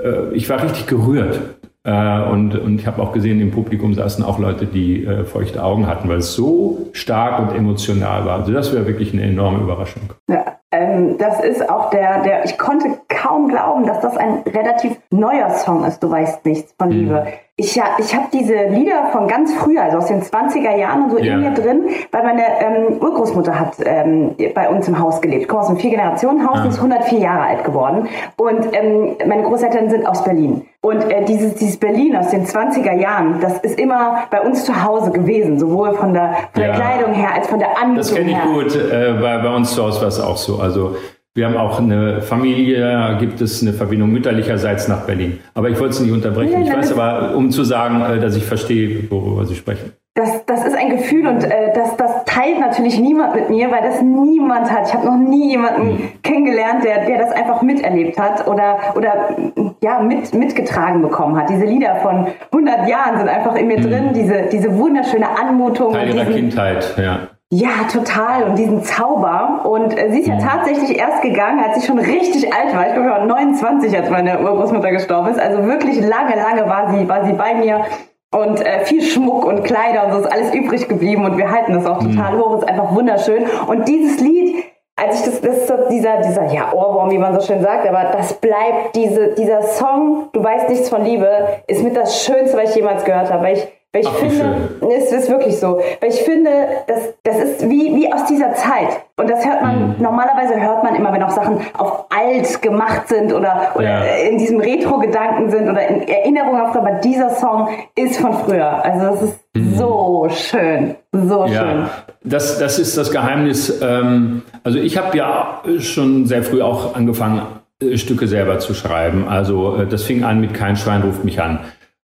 Äh, 0.00 0.32
ich 0.32 0.48
war 0.48 0.62
richtig 0.62 0.86
gerührt. 0.86 1.40
Äh, 1.82 2.22
und, 2.30 2.54
und 2.56 2.80
ich 2.80 2.86
habe 2.86 3.02
auch 3.02 3.12
gesehen, 3.12 3.40
im 3.40 3.50
Publikum 3.50 3.94
saßen 3.94 4.24
auch 4.24 4.38
Leute, 4.38 4.66
die 4.66 5.04
äh, 5.04 5.24
feuchte 5.24 5.62
Augen 5.62 5.86
hatten, 5.86 6.08
weil 6.08 6.18
es 6.18 6.34
so 6.34 6.90
stark 6.92 7.40
und 7.40 7.56
emotional 7.56 8.24
war. 8.24 8.40
Also 8.40 8.52
das 8.52 8.72
wäre 8.72 8.86
wirklich 8.86 9.12
eine 9.12 9.22
enorme 9.22 9.62
Überraschung. 9.62 10.02
Ja, 10.28 10.59
ähm, 10.72 11.18
das 11.18 11.40
ist 11.40 11.68
auch 11.68 11.90
der, 11.90 12.22
der, 12.22 12.44
ich 12.44 12.56
konnte 12.56 12.98
kaum 13.08 13.48
glauben, 13.48 13.86
dass 13.86 14.00
das 14.00 14.16
ein 14.16 14.42
relativ 14.46 14.96
neuer 15.10 15.50
Song 15.50 15.84
ist, 15.84 16.02
du 16.02 16.10
weißt 16.10 16.46
nichts 16.46 16.74
von 16.78 16.90
Liebe. 16.90 17.24
Mhm. 17.24 17.28
Ich, 17.56 17.76
ich 17.76 18.16
habe 18.16 18.28
diese 18.32 18.68
Lieder 18.68 19.08
von 19.12 19.28
ganz 19.28 19.52
früher, 19.52 19.82
also 19.82 19.98
aus 19.98 20.06
den 20.06 20.22
20er 20.22 20.78
Jahren 20.78 21.02
und 21.02 21.10
so 21.10 21.18
ja. 21.18 21.34
in 21.34 21.40
mir 21.40 21.50
drin, 21.50 21.90
weil 22.10 22.22
meine 22.22 22.42
ähm, 22.60 23.02
Urgroßmutter 23.02 23.58
hat 23.58 23.74
ähm, 23.84 24.34
bei 24.54 24.70
uns 24.70 24.88
im 24.88 24.98
Haus 24.98 25.20
gelebt. 25.20 25.42
Ich 25.42 25.48
komme 25.48 25.60
aus 25.60 25.68
einem 25.68 25.78
Vier-Generationen-Haus 25.78 26.56
ja. 26.56 26.62
und 26.62 26.70
ist 26.70 26.78
104 26.78 27.18
Jahre 27.18 27.42
alt 27.42 27.64
geworden. 27.64 28.08
Und 28.36 28.66
ähm, 28.72 29.16
meine 29.26 29.42
Großeltern 29.42 29.90
sind 29.90 30.06
aus 30.06 30.24
Berlin. 30.24 30.62
Und 30.82 31.02
äh, 31.10 31.26
dieses, 31.26 31.56
dieses 31.56 31.76
Berlin 31.76 32.16
aus 32.16 32.30
den 32.30 32.46
20er 32.46 32.98
Jahren, 32.98 33.38
das 33.42 33.58
ist 33.58 33.78
immer 33.78 34.22
bei 34.30 34.40
uns 34.40 34.64
zu 34.64 34.82
Hause 34.82 35.10
gewesen, 35.10 35.58
sowohl 35.58 35.92
von 35.92 36.14
der, 36.14 36.34
von 36.54 36.62
der 36.62 36.72
Kleidung 36.72 37.12
her 37.12 37.34
als 37.34 37.48
von 37.48 37.58
der 37.58 37.76
Anmutung 37.76 37.96
Das 37.96 38.14
kenne 38.14 38.30
ich 38.30 38.40
gut. 38.40 38.74
Äh, 38.74 39.12
bei, 39.20 39.36
bei 39.36 39.54
uns 39.54 39.74
zu 39.74 39.82
Hause 39.84 40.00
war 40.00 40.08
es 40.08 40.18
auch 40.18 40.38
so. 40.38 40.59
Also 40.60 40.96
wir 41.32 41.46
haben 41.46 41.56
auch 41.56 41.78
eine 41.78 42.22
Familie, 42.22 43.16
gibt 43.20 43.40
es 43.40 43.62
eine 43.62 43.72
Verbindung 43.72 44.10
mütterlicherseits 44.10 44.88
nach 44.88 45.06
Berlin. 45.06 45.38
Aber 45.54 45.70
ich 45.70 45.78
wollte 45.78 45.94
es 45.94 46.00
nicht 46.00 46.12
unterbrechen. 46.12 46.60
ich 46.62 46.72
weiß 46.72 46.92
aber, 46.92 47.36
um 47.36 47.52
zu 47.52 47.62
sagen, 47.62 48.02
äh, 48.02 48.18
dass 48.18 48.34
ich 48.34 48.44
verstehe, 48.44 49.08
worüber 49.10 49.46
Sie 49.46 49.54
sprechen. 49.54 49.92
Das, 50.14 50.44
das 50.46 50.66
ist 50.66 50.74
ein 50.76 50.90
Gefühl 50.90 51.28
und 51.28 51.44
äh, 51.44 51.72
das, 51.72 51.96
das 51.96 52.24
teilt 52.24 52.58
natürlich 52.58 52.98
niemand 52.98 53.36
mit 53.36 53.48
mir, 53.48 53.70
weil 53.70 53.80
das 53.82 54.02
niemand 54.02 54.72
hat. 54.72 54.88
Ich 54.88 54.92
habe 54.92 55.06
noch 55.06 55.16
nie 55.16 55.50
jemanden 55.50 55.86
mhm. 55.86 56.08
kennengelernt, 56.24 56.82
der, 56.82 57.06
der 57.06 57.18
das 57.18 57.30
einfach 57.30 57.62
miterlebt 57.62 58.18
hat 58.18 58.48
oder, 58.48 58.78
oder 58.96 59.36
ja, 59.80 60.00
mit, 60.00 60.34
mitgetragen 60.34 61.00
bekommen 61.00 61.36
hat. 61.36 61.48
Diese 61.48 61.64
Lieder 61.64 61.94
von 62.02 62.26
100 62.50 62.88
Jahren 62.88 63.18
sind 63.18 63.28
einfach 63.28 63.54
in 63.54 63.68
mir 63.68 63.78
mhm. 63.78 63.82
drin, 63.84 64.12
diese, 64.14 64.48
diese 64.50 64.76
wunderschöne 64.76 65.28
Anmutung. 65.28 65.92
Teil 65.92 66.12
ihrer 66.12 66.24
Kindheit, 66.24 66.92
ja. 66.98 67.28
Ja, 67.52 67.84
total. 67.92 68.44
Und 68.44 68.56
diesen 68.56 68.84
Zauber. 68.84 69.62
Und 69.64 69.98
äh, 69.98 70.10
sie 70.12 70.20
ist 70.20 70.28
ja 70.28 70.36
mhm. 70.36 70.40
tatsächlich 70.40 70.96
erst 70.96 71.20
gegangen, 71.22 71.62
als 71.62 71.80
sie 71.80 71.86
schon 71.86 71.98
richtig 71.98 72.52
alt 72.54 72.74
war. 72.74 72.86
Ich 72.86 72.92
glaube, 72.94 73.08
ich 73.08 73.14
war 73.14 73.26
29, 73.26 73.96
als 73.96 74.08
meine 74.08 74.40
Urgroßmutter 74.40 74.92
gestorben 74.92 75.30
ist. 75.30 75.40
Also 75.40 75.64
wirklich 75.64 76.00
lange, 76.00 76.36
lange 76.36 76.68
war 76.68 76.92
sie, 76.92 77.08
war 77.08 77.24
sie 77.24 77.32
bei 77.32 77.54
mir. 77.54 77.84
Und 78.32 78.64
äh, 78.64 78.84
viel 78.84 79.02
Schmuck 79.02 79.44
und 79.44 79.64
Kleider 79.64 80.06
und 80.06 80.12
so 80.12 80.18
ist 80.20 80.32
alles 80.32 80.54
übrig 80.54 80.88
geblieben. 80.88 81.24
Und 81.24 81.36
wir 81.38 81.50
halten 81.50 81.72
das 81.72 81.86
auch 81.86 82.00
mhm. 82.00 82.12
total 82.12 82.38
hoch. 82.38 82.58
Ist 82.58 82.68
einfach 82.68 82.94
wunderschön. 82.94 83.44
Und 83.66 83.88
dieses 83.88 84.20
Lied, 84.20 84.64
als 84.94 85.18
ich 85.18 85.26
das, 85.26 85.40
das 85.40 85.56
ist 85.56 85.66
so 85.66 85.74
dieser, 85.90 86.18
dieser, 86.18 86.52
ja, 86.52 86.72
Ohrwurm, 86.72 87.10
wie 87.10 87.18
man 87.18 87.34
so 87.34 87.44
schön 87.44 87.62
sagt, 87.62 87.88
aber 87.88 88.12
das 88.16 88.34
bleibt, 88.34 88.94
diese, 88.94 89.34
dieser 89.34 89.62
Song, 89.62 90.28
du 90.32 90.44
weißt 90.44 90.68
nichts 90.68 90.88
von 90.88 91.02
Liebe, 91.02 91.28
ist 91.66 91.82
mit 91.82 91.96
das 91.96 92.22
Schönste, 92.22 92.56
was 92.56 92.70
ich 92.70 92.76
jemals 92.76 93.04
gehört 93.04 93.32
habe. 93.32 93.42
Weil 93.42 93.56
ich 93.56 93.68
weil 93.92 94.02
ich 94.02 94.08
Ach, 94.08 94.14
finde, 94.14 94.68
es 94.94 95.10
ist 95.10 95.28
wirklich 95.28 95.58
so. 95.58 95.80
Weil 96.00 96.10
ich 96.10 96.20
finde, 96.22 96.50
das, 96.86 97.12
das 97.24 97.38
ist 97.38 97.68
wie, 97.68 97.96
wie 97.96 98.12
aus 98.12 98.24
dieser 98.26 98.54
Zeit. 98.54 98.88
Und 99.16 99.28
das 99.28 99.44
hört 99.44 99.62
man, 99.62 99.88
mhm. 99.88 99.94
normalerweise 99.98 100.60
hört 100.60 100.84
man 100.84 100.94
immer, 100.94 101.12
wenn 101.12 101.22
auch 101.24 101.30
Sachen 101.30 101.58
auf 101.76 102.04
alt 102.08 102.62
gemacht 102.62 103.08
sind 103.08 103.32
oder, 103.32 103.72
oder 103.74 103.84
ja. 103.84 104.04
in 104.28 104.38
diesem 104.38 104.60
Retro-Gedanken 104.60 105.50
sind 105.50 105.68
oder 105.68 105.88
in 105.88 106.06
Erinnerung 106.06 106.60
auf, 106.60 106.76
aber 106.76 107.00
dieser 107.02 107.30
Song 107.30 107.68
ist 107.96 108.18
von 108.18 108.32
früher. 108.32 108.84
Also 108.84 109.06
das 109.06 109.22
ist 109.22 109.40
mhm. 109.54 109.74
so 109.74 110.28
schön. 110.30 110.94
So 111.10 111.46
ja, 111.46 111.60
schön. 111.60 111.86
Das, 112.22 112.60
das 112.60 112.78
ist 112.78 112.96
das 112.96 113.10
Geheimnis. 113.10 113.80
Ähm, 113.82 114.42
also 114.62 114.78
ich 114.78 114.98
habe 114.98 115.18
ja 115.18 115.62
schon 115.80 116.26
sehr 116.26 116.44
früh 116.44 116.62
auch 116.62 116.94
angefangen, 116.94 117.42
äh, 117.82 117.96
Stücke 117.96 118.28
selber 118.28 118.60
zu 118.60 118.72
schreiben. 118.72 119.26
Also 119.28 119.78
äh, 119.78 119.86
das 119.86 120.04
fing 120.04 120.22
an 120.22 120.40
mit 120.40 120.54
Kein 120.54 120.76
Schwein 120.76 121.02
ruft 121.02 121.24
mich 121.24 121.42
an. 121.42 121.58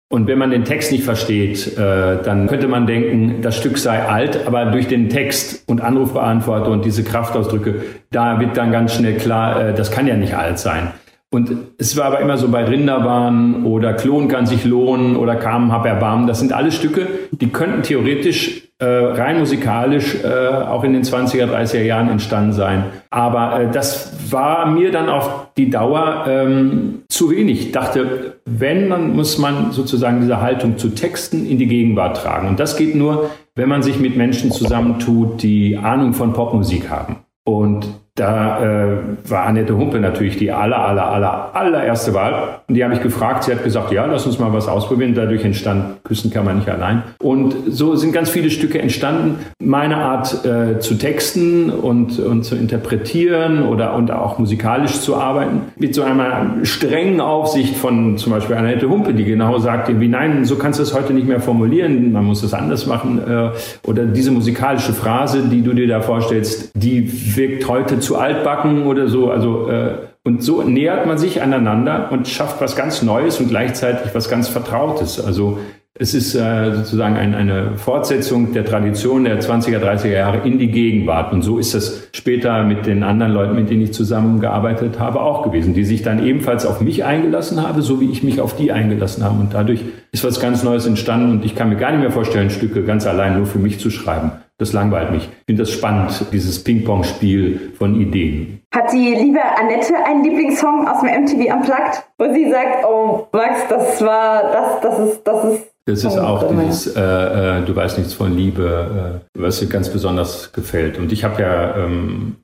Und 0.07 0.27
wenn 0.27 0.37
man 0.37 0.51
den 0.51 0.65
Text 0.65 0.91
nicht 0.91 1.03
versteht, 1.03 1.77
äh, 1.77 2.21
dann 2.21 2.47
könnte 2.47 2.67
man 2.67 2.85
denken, 2.85 3.41
das 3.41 3.57
Stück 3.57 3.77
sei 3.77 4.03
alt, 4.03 4.45
aber 4.45 4.65
durch 4.65 4.87
den 4.87 5.09
Text 5.09 5.67
und 5.67 5.81
Anrufbeantworter 5.81 6.69
und 6.69 6.85
diese 6.85 7.03
Kraftausdrücke, 7.03 7.83
da 8.11 8.39
wird 8.39 8.55
dann 8.55 8.71
ganz 8.71 8.93
schnell 8.93 9.15
klar, 9.15 9.69
äh, 9.69 9.73
das 9.73 9.89
kann 9.89 10.05
ja 10.05 10.15
nicht 10.15 10.35
alt 10.35 10.59
sein. 10.59 10.91
Und 11.35 11.51
es 11.77 11.97
war 11.97 12.05
aber 12.05 12.21
immer 12.21 12.37
so 12.37 12.47
bei 12.47 12.63
Rinderbahn 12.63 13.65
oder 13.65 13.93
Klon 13.93 14.29
kann 14.29 14.45
sich 14.45 14.63
lohnen 14.63 15.17
oder 15.17 15.35
Kamen 15.35 15.69
hab 15.69 15.85
erbarmen. 15.85 16.27
Das 16.27 16.39
sind 16.39 16.53
alles 16.53 16.75
Stücke, 16.75 17.07
die 17.31 17.49
könnten 17.49 17.83
theoretisch 17.83 18.69
äh, 18.79 18.85
rein 18.85 19.39
musikalisch 19.39 20.15
äh, 20.23 20.27
auch 20.27 20.85
in 20.85 20.93
den 20.93 21.03
20er, 21.03 21.47
30er 21.47 21.81
Jahren 21.81 22.07
entstanden 22.07 22.53
sein. 22.53 22.85
Aber 23.09 23.59
äh, 23.59 23.69
das 23.69 24.31
war 24.31 24.65
mir 24.65 24.91
dann 24.91 25.09
auf 25.09 25.47
die 25.57 25.69
Dauer 25.69 26.23
ähm, 26.25 27.03
zu 27.09 27.31
wenig. 27.31 27.67
Ich 27.67 27.71
dachte, 27.73 28.37
wenn, 28.45 28.89
dann 28.89 29.13
muss 29.13 29.37
man 29.37 29.73
sozusagen 29.73 30.21
diese 30.21 30.39
Haltung 30.41 30.77
zu 30.77 30.89
Texten 30.89 31.45
in 31.45 31.57
die 31.57 31.67
Gegenwart 31.67 32.15
tragen. 32.15 32.47
Und 32.47 32.61
das 32.61 32.77
geht 32.77 32.95
nur, 32.95 33.29
wenn 33.55 33.67
man 33.67 33.83
sich 33.83 33.99
mit 33.99 34.15
Menschen 34.15 34.51
zusammentut, 34.51 35.43
die 35.43 35.77
Ahnung 35.77 36.13
von 36.13 36.31
Popmusik 36.31 36.89
haben. 36.89 37.17
Und 37.43 37.87
da 38.15 38.63
äh, 38.63 38.97
war 39.27 39.45
Annette 39.45 39.75
Humpe 39.75 39.99
natürlich 39.99 40.37
die 40.37 40.49
aller, 40.49 40.79
aller, 40.79 41.05
aller, 41.05 41.51
allererste 41.53 42.13
Wahl. 42.13 42.61
Und 42.65 42.75
die 42.75 42.83
habe 42.83 42.93
ich 42.93 43.01
gefragt. 43.01 43.43
Sie 43.43 43.51
hat 43.51 43.65
gesagt, 43.65 43.91
ja, 43.91 44.05
lass 44.05 44.25
uns 44.25 44.39
mal 44.39 44.53
was 44.53 44.69
ausprobieren. 44.69 45.13
Dadurch 45.13 45.43
entstand 45.43 46.01
Küssen 46.05 46.31
kann 46.31 46.45
man 46.45 46.55
nicht 46.59 46.69
allein. 46.69 47.03
Und 47.21 47.55
so 47.67 47.97
sind 47.97 48.13
ganz 48.13 48.29
viele 48.29 48.49
Stücke 48.51 48.79
entstanden. 48.79 49.39
Meine 49.61 49.97
Art 49.97 50.45
äh, 50.45 50.79
zu 50.79 50.95
texten 50.95 51.69
und, 51.69 52.17
und 52.17 52.43
zu 52.43 52.55
interpretieren 52.55 53.63
oder 53.63 53.93
und 53.95 54.09
auch 54.11 54.39
musikalisch 54.39 55.01
zu 55.01 55.17
arbeiten. 55.17 55.63
Mit 55.75 55.93
so 55.93 56.03
einer 56.03 56.55
strengen 56.63 57.19
Aufsicht 57.19 57.75
von 57.75 58.17
zum 58.17 58.31
Beispiel 58.31 58.55
Annette 58.55 58.87
Humpe, 58.87 59.13
die 59.13 59.25
genau 59.25 59.59
sagt, 59.59 59.99
wie 59.99 60.07
nein, 60.07 60.45
so 60.45 60.55
kannst 60.55 60.79
du 60.79 60.83
es 60.83 60.93
heute 60.93 61.11
nicht 61.11 61.27
mehr 61.27 61.41
formulieren. 61.41 62.13
Man 62.13 62.23
muss 62.23 62.43
es 62.43 62.53
anders 62.53 62.85
machen. 62.85 63.19
Äh, 63.27 63.49
oder 63.85 64.05
diese 64.05 64.31
musikalische 64.31 64.93
Phrase, 64.93 65.43
die 65.51 65.61
du 65.61 65.73
dir 65.73 65.89
da 65.89 65.99
vorstellst, 65.99 66.71
die 66.75 67.35
wirkt 67.35 67.67
heute 67.67 67.99
zu 68.05 68.17
altbacken 68.17 68.85
oder 68.85 69.07
so. 69.07 69.31
Also 69.31 69.69
äh, 69.69 69.97
und 70.23 70.41
so 70.41 70.63
nähert 70.63 71.05
man 71.05 71.17
sich 71.17 71.41
aneinander 71.41 72.09
und 72.11 72.27
schafft 72.27 72.59
was 72.59 72.75
ganz 72.75 73.03
Neues 73.03 73.39
und 73.39 73.49
gleichzeitig 73.49 74.15
was 74.15 74.29
ganz 74.29 74.47
Vertrautes. 74.47 75.23
Also 75.23 75.59
es 75.97 76.13
ist 76.13 76.35
äh, 76.35 76.75
sozusagen 76.75 77.15
ein, 77.15 77.33
eine 77.33 77.77
Fortsetzung 77.77 78.51
der 78.51 78.65
Tradition 78.65 79.23
der 79.23 79.39
20er, 79.39 79.79
30er 79.79 80.09
Jahre 80.09 80.39
in 80.45 80.59
die 80.59 80.67
Gegenwart. 80.67 81.31
Und 81.31 81.41
so 81.41 81.57
ist 81.57 81.73
das 81.73 82.09
später 82.11 82.63
mit 82.63 82.85
den 82.85 83.03
anderen 83.03 83.31
Leuten, 83.31 83.55
mit 83.55 83.69
denen 83.69 83.83
ich 83.83 83.93
zusammengearbeitet 83.93 84.99
habe, 84.99 85.21
auch 85.21 85.43
gewesen, 85.43 85.73
die 85.73 85.85
sich 85.85 86.01
dann 86.01 86.25
ebenfalls 86.25 86.65
auf 86.65 86.81
mich 86.81 87.05
eingelassen 87.05 87.65
habe, 87.65 87.81
so 87.81 88.01
wie 88.01 88.09
ich 88.09 88.23
mich 88.23 88.41
auf 88.41 88.57
die 88.57 88.73
eingelassen 88.73 89.23
habe. 89.23 89.39
Und 89.39 89.53
dadurch 89.53 89.81
ist 90.11 90.25
was 90.25 90.41
ganz 90.41 90.63
Neues 90.63 90.85
entstanden. 90.85 91.31
Und 91.31 91.45
ich 91.45 91.55
kann 91.55 91.69
mir 91.69 91.77
gar 91.77 91.91
nicht 91.91 92.01
mehr 92.01 92.11
vorstellen, 92.11 92.49
Stücke 92.49 92.83
ganz 92.83 93.07
allein 93.07 93.37
nur 93.37 93.45
für 93.45 93.59
mich 93.59 93.79
zu 93.79 93.89
schreiben. 93.89 94.31
Das 94.57 94.71
langweilt 94.71 95.11
mich. 95.11 95.23
Ich 95.23 95.45
finde 95.47 95.63
das 95.63 95.71
spannend, 95.71 96.25
dieses 96.31 96.63
Ping-Pong-Spiel 96.63 97.73
von 97.77 97.99
Ideen. 97.99 98.61
Hat 98.73 98.91
die 98.93 99.13
liebe 99.13 99.41
Annette 99.41 99.93
einen 100.05 100.23
Lieblingssong 100.23 100.87
aus 100.87 101.01
dem 101.01 101.23
MTV 101.23 101.53
Unplugged, 101.53 102.03
wo 102.17 102.33
sie 102.33 102.49
sagt, 102.49 102.85
oh 102.85 103.27
Max, 103.33 103.67
das 103.69 104.01
war, 104.01 104.51
das, 104.51 104.81
das 104.81 104.99
ist, 104.99 105.23
das 105.23 105.45
ist 105.45 105.75
das 105.87 106.03
ist 106.03 106.17
auch 106.17 106.49
dieses, 106.49 106.95
äh, 106.95 106.99
äh, 106.99 107.61
du 107.63 107.75
weißt 107.75 107.99
nichts 107.99 108.15
von 108.15 108.35
Liebe, 108.35 109.21
äh, 109.35 109.39
was 109.39 109.59
dir 109.59 109.67
ganz 109.67 109.89
besonders 109.89 110.51
gefällt. 110.51 110.97
Und 110.97 111.11
ich 111.11 111.23
habe 111.23 111.39
ja 111.43 111.77
ähm, 111.77 112.37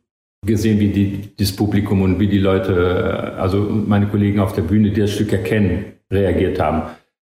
gesehen, 0.45 0.79
wie 0.79 0.89
die, 0.89 1.35
das 1.37 1.51
Publikum 1.51 2.03
und 2.03 2.19
wie 2.19 2.27
die 2.27 2.37
Leute, 2.37 3.35
äh, 3.35 3.39
also 3.39 3.57
meine 3.57 4.07
Kollegen 4.07 4.39
auf 4.39 4.53
der 4.53 4.61
Bühne, 4.61 4.91
die 4.91 5.01
das 5.01 5.11
Stück 5.11 5.33
erkennen, 5.33 5.85
reagiert 6.11 6.59
haben. 6.59 6.83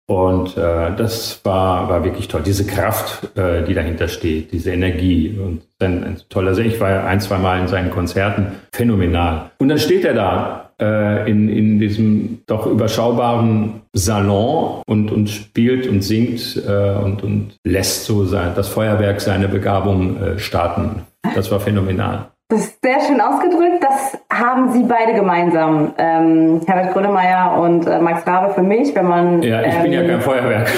Und 0.08 0.58
äh, 0.58 0.96
das 0.96 1.40
war, 1.46 1.88
war 1.88 2.04
wirklich 2.04 2.28
toll. 2.28 2.42
Diese 2.46 2.66
Kraft, 2.66 3.38
äh, 3.38 3.64
die 3.64 3.74
dahinter 3.74 4.08
steht, 4.08 4.52
diese 4.52 4.72
Energie. 4.72 5.40
Und 5.42 5.62
ein, 5.80 6.04
ein 6.04 6.18
toller, 6.30 6.50
also 6.50 6.62
ich 6.62 6.80
war 6.80 7.06
ein, 7.06 7.22
zwei 7.22 7.38
Mal 7.38 7.62
in 7.62 7.68
seinen 7.68 7.92
Konzerten, 7.92 8.48
phänomenal. 8.74 9.52
Und 9.60 9.70
dann 9.70 9.80
steht 9.80 10.04
er 10.04 10.14
da 10.14 10.72
äh, 10.82 11.30
in, 11.30 11.48
in 11.48 11.80
diesem 11.80 12.40
doch 12.48 12.66
überschaubaren 12.66 13.84
Salon 13.94 14.82
und, 14.86 15.12
und 15.12 15.30
spielt 15.30 15.88
und 15.88 16.02
singt 16.02 16.62
äh, 16.68 16.96
und, 16.96 17.24
und 17.24 17.56
lässt 17.64 18.06
so 18.06 18.26
sein, 18.26 18.52
das 18.56 18.68
Feuerwerk 18.68 19.22
seine 19.22 19.48
Begabung 19.48 20.18
äh, 20.22 20.40
starten. 20.40 21.04
Das 21.36 21.52
war 21.52 21.60
phänomenal. 21.60 22.31
Das 22.52 22.60
ist 22.66 22.84
sehr 22.84 23.00
schön 23.00 23.22
ausgedrückt. 23.22 23.82
Das 23.82 24.18
haben 24.30 24.74
Sie 24.74 24.84
beide 24.84 25.14
gemeinsam, 25.14 25.94
ähm, 25.98 26.60
Herbert 26.68 26.92
Grönemeyer 26.92 27.58
und 27.58 27.88
äh, 27.88 27.98
Max 28.00 28.28
Rabe 28.28 28.54
für 28.54 28.62
mich, 28.62 28.94
wenn 28.94 29.06
man. 29.06 29.42
Ja, 29.42 29.62
ich 29.62 29.74
ähm, 29.74 29.84
bin 29.84 29.94
ja 29.94 30.02
ähm, 30.02 30.08
kein 30.10 30.22
Feuerwerk. 30.22 30.70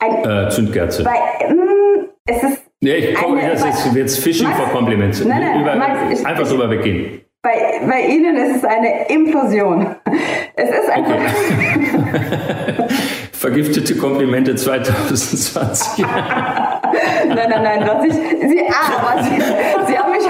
ein, 0.00 0.24
äh, 0.46 0.50
Zündkerze. 0.50 1.04
Bei, 1.04 1.16
ähm, 1.40 2.10
es 2.26 2.42
ist. 2.42 2.62
Nee, 2.82 2.96
ich 2.96 3.14
komme, 3.14 3.40
das 3.40 3.64
ist 3.64 3.94
jetzt 3.94 4.18
Fishing 4.18 4.48
Max, 4.48 4.60
for 4.60 4.68
Compliments. 4.68 5.24
Nein, 5.24 5.40
nein, 5.40 5.62
Über, 5.62 5.76
Max, 5.76 5.98
ich, 6.12 6.26
einfach 6.26 6.46
drüber 6.46 6.68
weggehen. 6.68 7.22
Bei, 7.40 7.80
bei 7.88 8.00
Ihnen 8.02 8.36
ist 8.36 8.56
es 8.56 8.64
eine 8.66 9.08
Implosion. 9.08 9.86
Es 10.56 10.68
ist 10.68 10.90
einfach. 10.90 11.14
Okay. 11.14 12.84
Vergiftete 13.32 13.96
Komplimente 13.96 14.56
2020. 14.56 16.04
nein, 17.28 17.48
nein, 17.50 17.62
nein, 17.62 17.88
was 17.88 18.04
ich. 18.04 18.12
Sie, 18.12 18.62
ah, 18.68 18.98
aber 18.98 19.22
Sie, 19.22 19.40
Sie 19.86 19.98
haben 19.98 20.12
mich. 20.12 20.24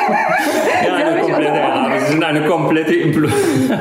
Ja, 0.86 0.94
eine 0.94 1.20
komplette, 1.20 1.56
ja, 1.56 1.98
Sie 1.98 2.12
sind 2.12 2.24
eine 2.24 2.46
komplette 2.46 2.94
Implosion. 2.94 3.78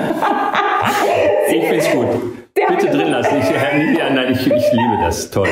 ich 1.47 1.63
finde 1.63 1.77
es 1.77 1.91
gut. 1.91 2.07
Bitte 2.53 2.87
drin 2.89 3.09
lassen. 3.09 3.39
Ich, 3.39 3.49
nein, 3.49 4.27
ich, 4.31 4.45
ich 4.45 4.71
liebe 4.71 4.97
das. 5.01 5.29
Toll. 5.29 5.47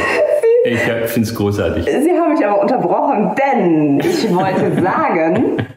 Ich 0.63 0.79
finde 0.79 1.21
es 1.21 1.35
großartig. 1.35 1.85
Sie 1.85 2.11
haben 2.11 2.33
mich 2.33 2.45
aber 2.45 2.61
unterbrochen, 2.61 3.35
denn 3.35 3.99
ich 3.99 4.33
wollte 4.33 4.81
sagen, 4.81 5.67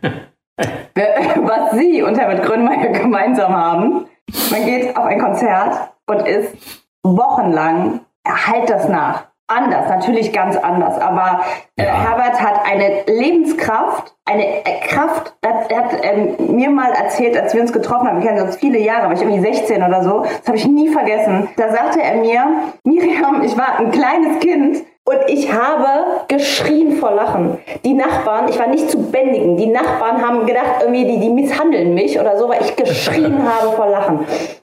was 0.56 1.72
Sie 1.72 2.02
und 2.02 2.18
Herbert 2.18 2.44
Grönemeyer 2.44 2.88
gemeinsam 2.88 3.56
haben. 3.56 4.06
Man 4.50 4.64
geht 4.64 4.96
auf 4.96 5.04
ein 5.04 5.18
Konzert 5.18 5.90
und 6.06 6.26
ist 6.26 6.54
wochenlang, 7.02 8.00
halt 8.26 8.68
das 8.68 8.88
nach. 8.88 9.24
Anders, 9.46 9.90
natürlich 9.90 10.32
ganz 10.32 10.56
anders. 10.56 10.98
Aber 10.98 11.42
äh, 11.76 11.84
ja. 11.84 11.92
Herbert 11.92 12.40
hat 12.40 12.60
eine 12.64 13.02
Lebenskraft, 13.06 14.14
eine 14.24 14.64
äh, 14.64 14.80
Kraft. 14.88 15.34
Er 15.42 15.52
hat 15.76 15.92
ähm, 16.02 16.56
mir 16.56 16.70
mal 16.70 16.92
erzählt, 16.92 17.36
als 17.36 17.52
wir 17.52 17.60
uns 17.60 17.72
getroffen 17.72 18.08
haben, 18.08 18.22
wir 18.22 18.28
kennen 18.28 18.42
uns 18.42 18.56
viele 18.56 18.78
Jahre, 18.78 19.04
aber 19.04 19.14
ich 19.14 19.20
irgendwie 19.20 19.40
16 19.40 19.82
oder 19.82 20.02
so, 20.02 20.22
das 20.22 20.46
habe 20.46 20.56
ich 20.56 20.66
nie 20.66 20.88
vergessen. 20.88 21.48
Da 21.56 21.68
sagte 21.68 22.00
er 22.00 22.16
mir, 22.16 22.42
Miriam, 22.84 23.42
ich 23.42 23.56
war 23.58 23.78
ein 23.78 23.90
kleines 23.90 24.40
Kind 24.40 24.82
und 25.06 25.18
ich 25.26 25.52
habe 25.52 26.22
geschrien 26.28 26.92
vor 26.92 27.10
Lachen. 27.10 27.58
Die 27.84 27.92
Nachbarn, 27.92 28.48
ich 28.48 28.58
war 28.58 28.68
nicht 28.68 28.90
zu 28.90 29.10
bändigen. 29.10 29.58
Die 29.58 29.66
Nachbarn 29.66 30.26
haben 30.26 30.46
gedacht, 30.46 30.80
irgendwie, 30.80 31.04
die, 31.04 31.20
die 31.20 31.28
misshandeln 31.28 31.92
mich 31.92 32.18
oder 32.18 32.38
so, 32.38 32.48
weil 32.48 32.62
ich 32.62 32.74
geschrien 32.74 33.38
habe 33.44 33.76
vor 33.76 33.88
Lachen. 33.88 34.20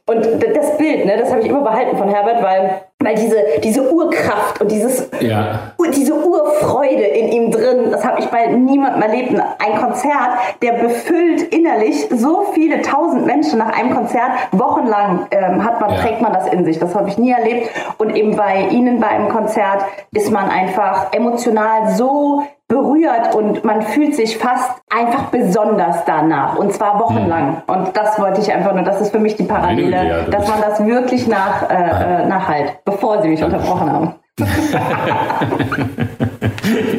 Und 0.08 0.26
das 0.56 0.78
Bild, 0.78 1.06
ne, 1.06 1.18
das 1.18 1.30
habe 1.30 1.42
ich 1.42 1.48
immer 1.48 1.62
behalten 1.62 1.96
von 1.96 2.10
Herbert, 2.10 2.42
weil, 2.42 2.82
weil 3.03 3.15
diese, 3.15 3.38
diese 3.63 3.91
Urkraft 3.91 4.62
und 4.62 4.72
dieses, 4.72 5.10
ja. 5.20 5.74
diese 5.96 6.13
Urfreude 6.13 7.03
in 7.03 7.31
ihm 7.31 7.51
drin, 7.51 7.91
das 7.91 8.05
habe 8.05 8.20
ich 8.20 8.27
bei 8.27 8.48
niemandem 8.48 9.01
erlebt. 9.01 9.31
Ein 9.60 9.79
Konzert, 9.79 10.29
der 10.62 10.74
befüllt 10.74 11.41
innerlich 11.53 12.08
so 12.10 12.48
viele 12.53 12.81
tausend 12.81 13.25
Menschen 13.25 13.60
nach 13.60 13.77
einem 13.77 13.93
Konzert. 13.93 14.31
Wochenlang 14.51 15.27
ähm, 15.31 15.63
hat 15.63 15.81
man, 15.81 15.91
ja. 15.91 15.98
trägt 15.98 16.22
man 16.22 16.34
das 16.34 16.48
in 16.48 16.65
sich. 16.65 16.79
Das 16.79 16.96
habe 16.96 17.10
ich 17.10 17.17
nie 17.17 17.31
erlebt. 17.31 17.70
Und 17.98 18.15
eben 18.15 18.36
bei 18.36 18.67
Ihnen 18.72 19.00
bei 19.00 19.08
einem 19.08 19.29
Konzert 19.29 19.84
ist 20.13 20.31
man 20.31 20.50
einfach 20.50 21.13
emotional 21.13 21.91
so 21.96 22.43
berührt 22.72 23.36
und 23.36 23.66
man 23.66 23.82
fühlt 23.82 24.16
sich 24.16 24.38
fast 24.38 24.82
einfach 24.90 25.25
besonders 25.25 26.06
danach 26.06 26.56
und 26.56 26.72
zwar 26.72 27.00
wochenlang. 27.00 27.50
Mhm. 27.50 27.62
Und 27.68 27.98
das 27.98 28.18
wollte 28.18 28.40
ich 28.40 28.51
einfach 28.51 28.74
nur, 28.74 28.84
das 28.84 29.01
ist 29.01 29.12
für 29.12 29.20
mich 29.20 29.36
die 29.36 29.44
Parallele, 29.44 30.08
ja, 30.08 30.22
dass 30.24 30.48
man 30.48 30.62
das 30.62 30.84
wirklich 30.86 31.28
nach, 31.28 31.70
äh, 31.70 31.74
äh 31.74 32.25
nachhalt, 32.28 32.80
bevor 32.86 33.22
Sie 33.22 33.28
mich 33.28 33.44
unterbrochen 33.44 33.92
haben. 33.92 34.13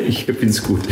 ich 0.07 0.27
finde 0.27 0.47
es 0.47 0.63
gut. 0.63 0.83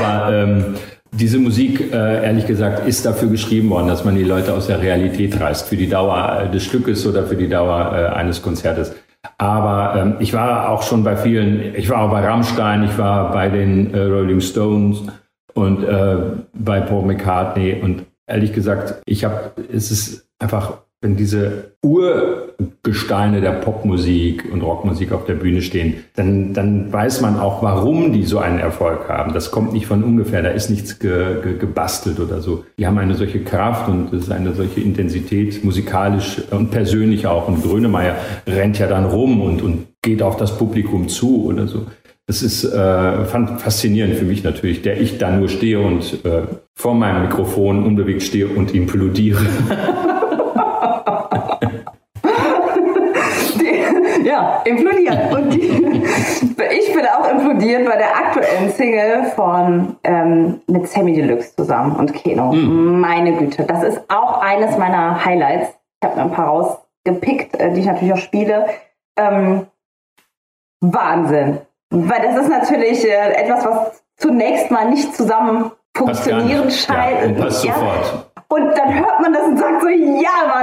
Aber 0.00 0.32
ähm, 0.32 0.76
diese 1.10 1.38
Musik, 1.38 1.92
äh, 1.92 2.24
ehrlich 2.24 2.46
gesagt, 2.46 2.86
ist 2.86 3.04
dafür 3.04 3.28
geschrieben 3.28 3.70
worden, 3.70 3.88
dass 3.88 4.04
man 4.04 4.14
die 4.14 4.22
Leute 4.22 4.54
aus 4.54 4.68
der 4.68 4.80
Realität 4.80 5.38
reißt, 5.38 5.68
für 5.68 5.76
die 5.76 5.88
Dauer 5.88 6.48
des 6.54 6.62
Stückes 6.62 7.04
oder 7.06 7.24
für 7.24 7.36
die 7.36 7.48
Dauer 7.48 7.92
äh, 7.92 8.16
eines 8.16 8.40
Konzertes. 8.40 8.94
Aber 9.38 9.94
ähm, 9.96 10.16
ich 10.18 10.32
war 10.32 10.68
auch 10.68 10.82
schon 10.82 11.04
bei 11.04 11.16
vielen, 11.16 11.74
ich 11.74 11.88
war 11.88 12.02
auch 12.02 12.10
bei 12.10 12.26
Rammstein, 12.26 12.84
ich 12.84 12.98
war 12.98 13.32
bei 13.32 13.48
den 13.48 13.94
äh, 13.94 14.02
Rolling 14.02 14.40
Stones 14.40 15.02
und 15.54 15.84
äh, 15.84 16.16
bei 16.52 16.80
Paul 16.80 17.06
McCartney. 17.06 17.80
Und 17.80 18.06
ehrlich 18.26 18.52
gesagt, 18.52 19.02
ich 19.06 19.24
habe, 19.24 19.52
es 19.72 19.90
ist 19.90 20.28
einfach 20.38 20.78
wenn 21.02 21.16
diese 21.16 21.72
Urgesteine 21.82 23.40
der 23.40 23.50
Popmusik 23.50 24.44
und 24.52 24.62
Rockmusik 24.62 25.10
auf 25.10 25.24
der 25.26 25.34
Bühne 25.34 25.60
stehen, 25.60 25.94
dann, 26.14 26.54
dann 26.54 26.92
weiß 26.92 27.20
man 27.20 27.40
auch, 27.40 27.60
warum 27.60 28.12
die 28.12 28.22
so 28.22 28.38
einen 28.38 28.60
Erfolg 28.60 29.08
haben. 29.08 29.34
Das 29.34 29.50
kommt 29.50 29.72
nicht 29.72 29.86
von 29.86 30.04
ungefähr, 30.04 30.42
da 30.42 30.50
ist 30.50 30.70
nichts 30.70 31.00
ge, 31.00 31.42
ge, 31.42 31.58
gebastelt 31.58 32.20
oder 32.20 32.40
so. 32.40 32.64
Die 32.78 32.86
haben 32.86 32.98
eine 32.98 33.16
solche 33.16 33.42
Kraft 33.42 33.88
und 33.88 34.12
es 34.12 34.24
ist 34.24 34.30
eine 34.30 34.54
solche 34.54 34.80
Intensität, 34.80 35.64
musikalisch 35.64 36.40
und 36.52 36.70
persönlich 36.70 37.26
auch. 37.26 37.48
Und 37.48 37.64
Grönemeyer 37.64 38.14
rennt 38.46 38.78
ja 38.78 38.86
dann 38.86 39.04
rum 39.04 39.42
und, 39.42 39.60
und 39.60 39.86
geht 40.02 40.22
auf 40.22 40.36
das 40.36 40.56
Publikum 40.56 41.08
zu 41.08 41.46
oder 41.46 41.66
so. 41.66 41.86
Das 42.28 42.42
ist 42.42 42.62
äh, 42.62 43.24
faszinierend 43.24 44.14
für 44.14 44.24
mich 44.24 44.44
natürlich, 44.44 44.82
der 44.82 45.00
ich 45.00 45.18
da 45.18 45.36
nur 45.36 45.48
stehe 45.48 45.80
und 45.80 46.24
äh, 46.24 46.42
vor 46.76 46.94
meinem 46.94 47.22
Mikrofon 47.22 47.84
unbewegt 47.84 48.22
stehe 48.22 48.46
und 48.46 48.72
ja, 54.24 54.62
implodiert. 54.64 55.32
Und 55.32 55.50
die, 55.50 56.02
ich 56.70 56.92
bin 56.94 57.06
auch 57.06 57.28
implodiert 57.30 57.84
bei 57.84 57.96
der 57.96 58.16
aktuellen 58.16 58.70
Single 58.70 59.24
von 59.34 59.96
ähm, 60.04 60.60
mit 60.66 60.88
Sammy 60.88 61.12
Deluxe 61.14 61.54
zusammen 61.56 61.96
und 61.96 62.12
Keno. 62.14 62.52
Mhm. 62.52 63.00
Meine 63.00 63.34
Güte, 63.36 63.64
das 63.64 63.82
ist 63.82 64.00
auch 64.08 64.40
eines 64.40 64.76
meiner 64.78 65.24
Highlights. 65.24 65.68
Ich 66.00 66.08
habe 66.08 66.16
mir 66.16 66.22
ein 66.22 66.32
paar 66.32 66.48
rausgepickt, 66.48 67.58
äh, 67.60 67.72
die 67.72 67.80
ich 67.80 67.86
natürlich 67.86 68.12
auch 68.14 68.18
spiele. 68.18 68.66
Ähm, 69.16 69.66
Wahnsinn. 70.80 71.58
Weil 71.90 72.22
das 72.22 72.36
ist 72.42 72.48
natürlich 72.48 73.04
äh, 73.04 73.32
etwas, 73.34 73.64
was 73.64 74.02
zunächst 74.16 74.70
mal 74.70 74.88
nicht 74.88 75.14
zusammen 75.14 75.70
funktionieren 75.94 76.70
scheint. 76.70 77.38
Ja, 77.38 77.44
und 77.44 77.64
ja. 77.64 77.74
Und 78.48 78.76
dann 78.76 78.94
hört 78.94 79.20
man 79.20 79.32
das 79.32 79.44
und 79.44 79.58
sagt 79.58 79.80
so, 79.80 79.88
ja. 79.88 80.61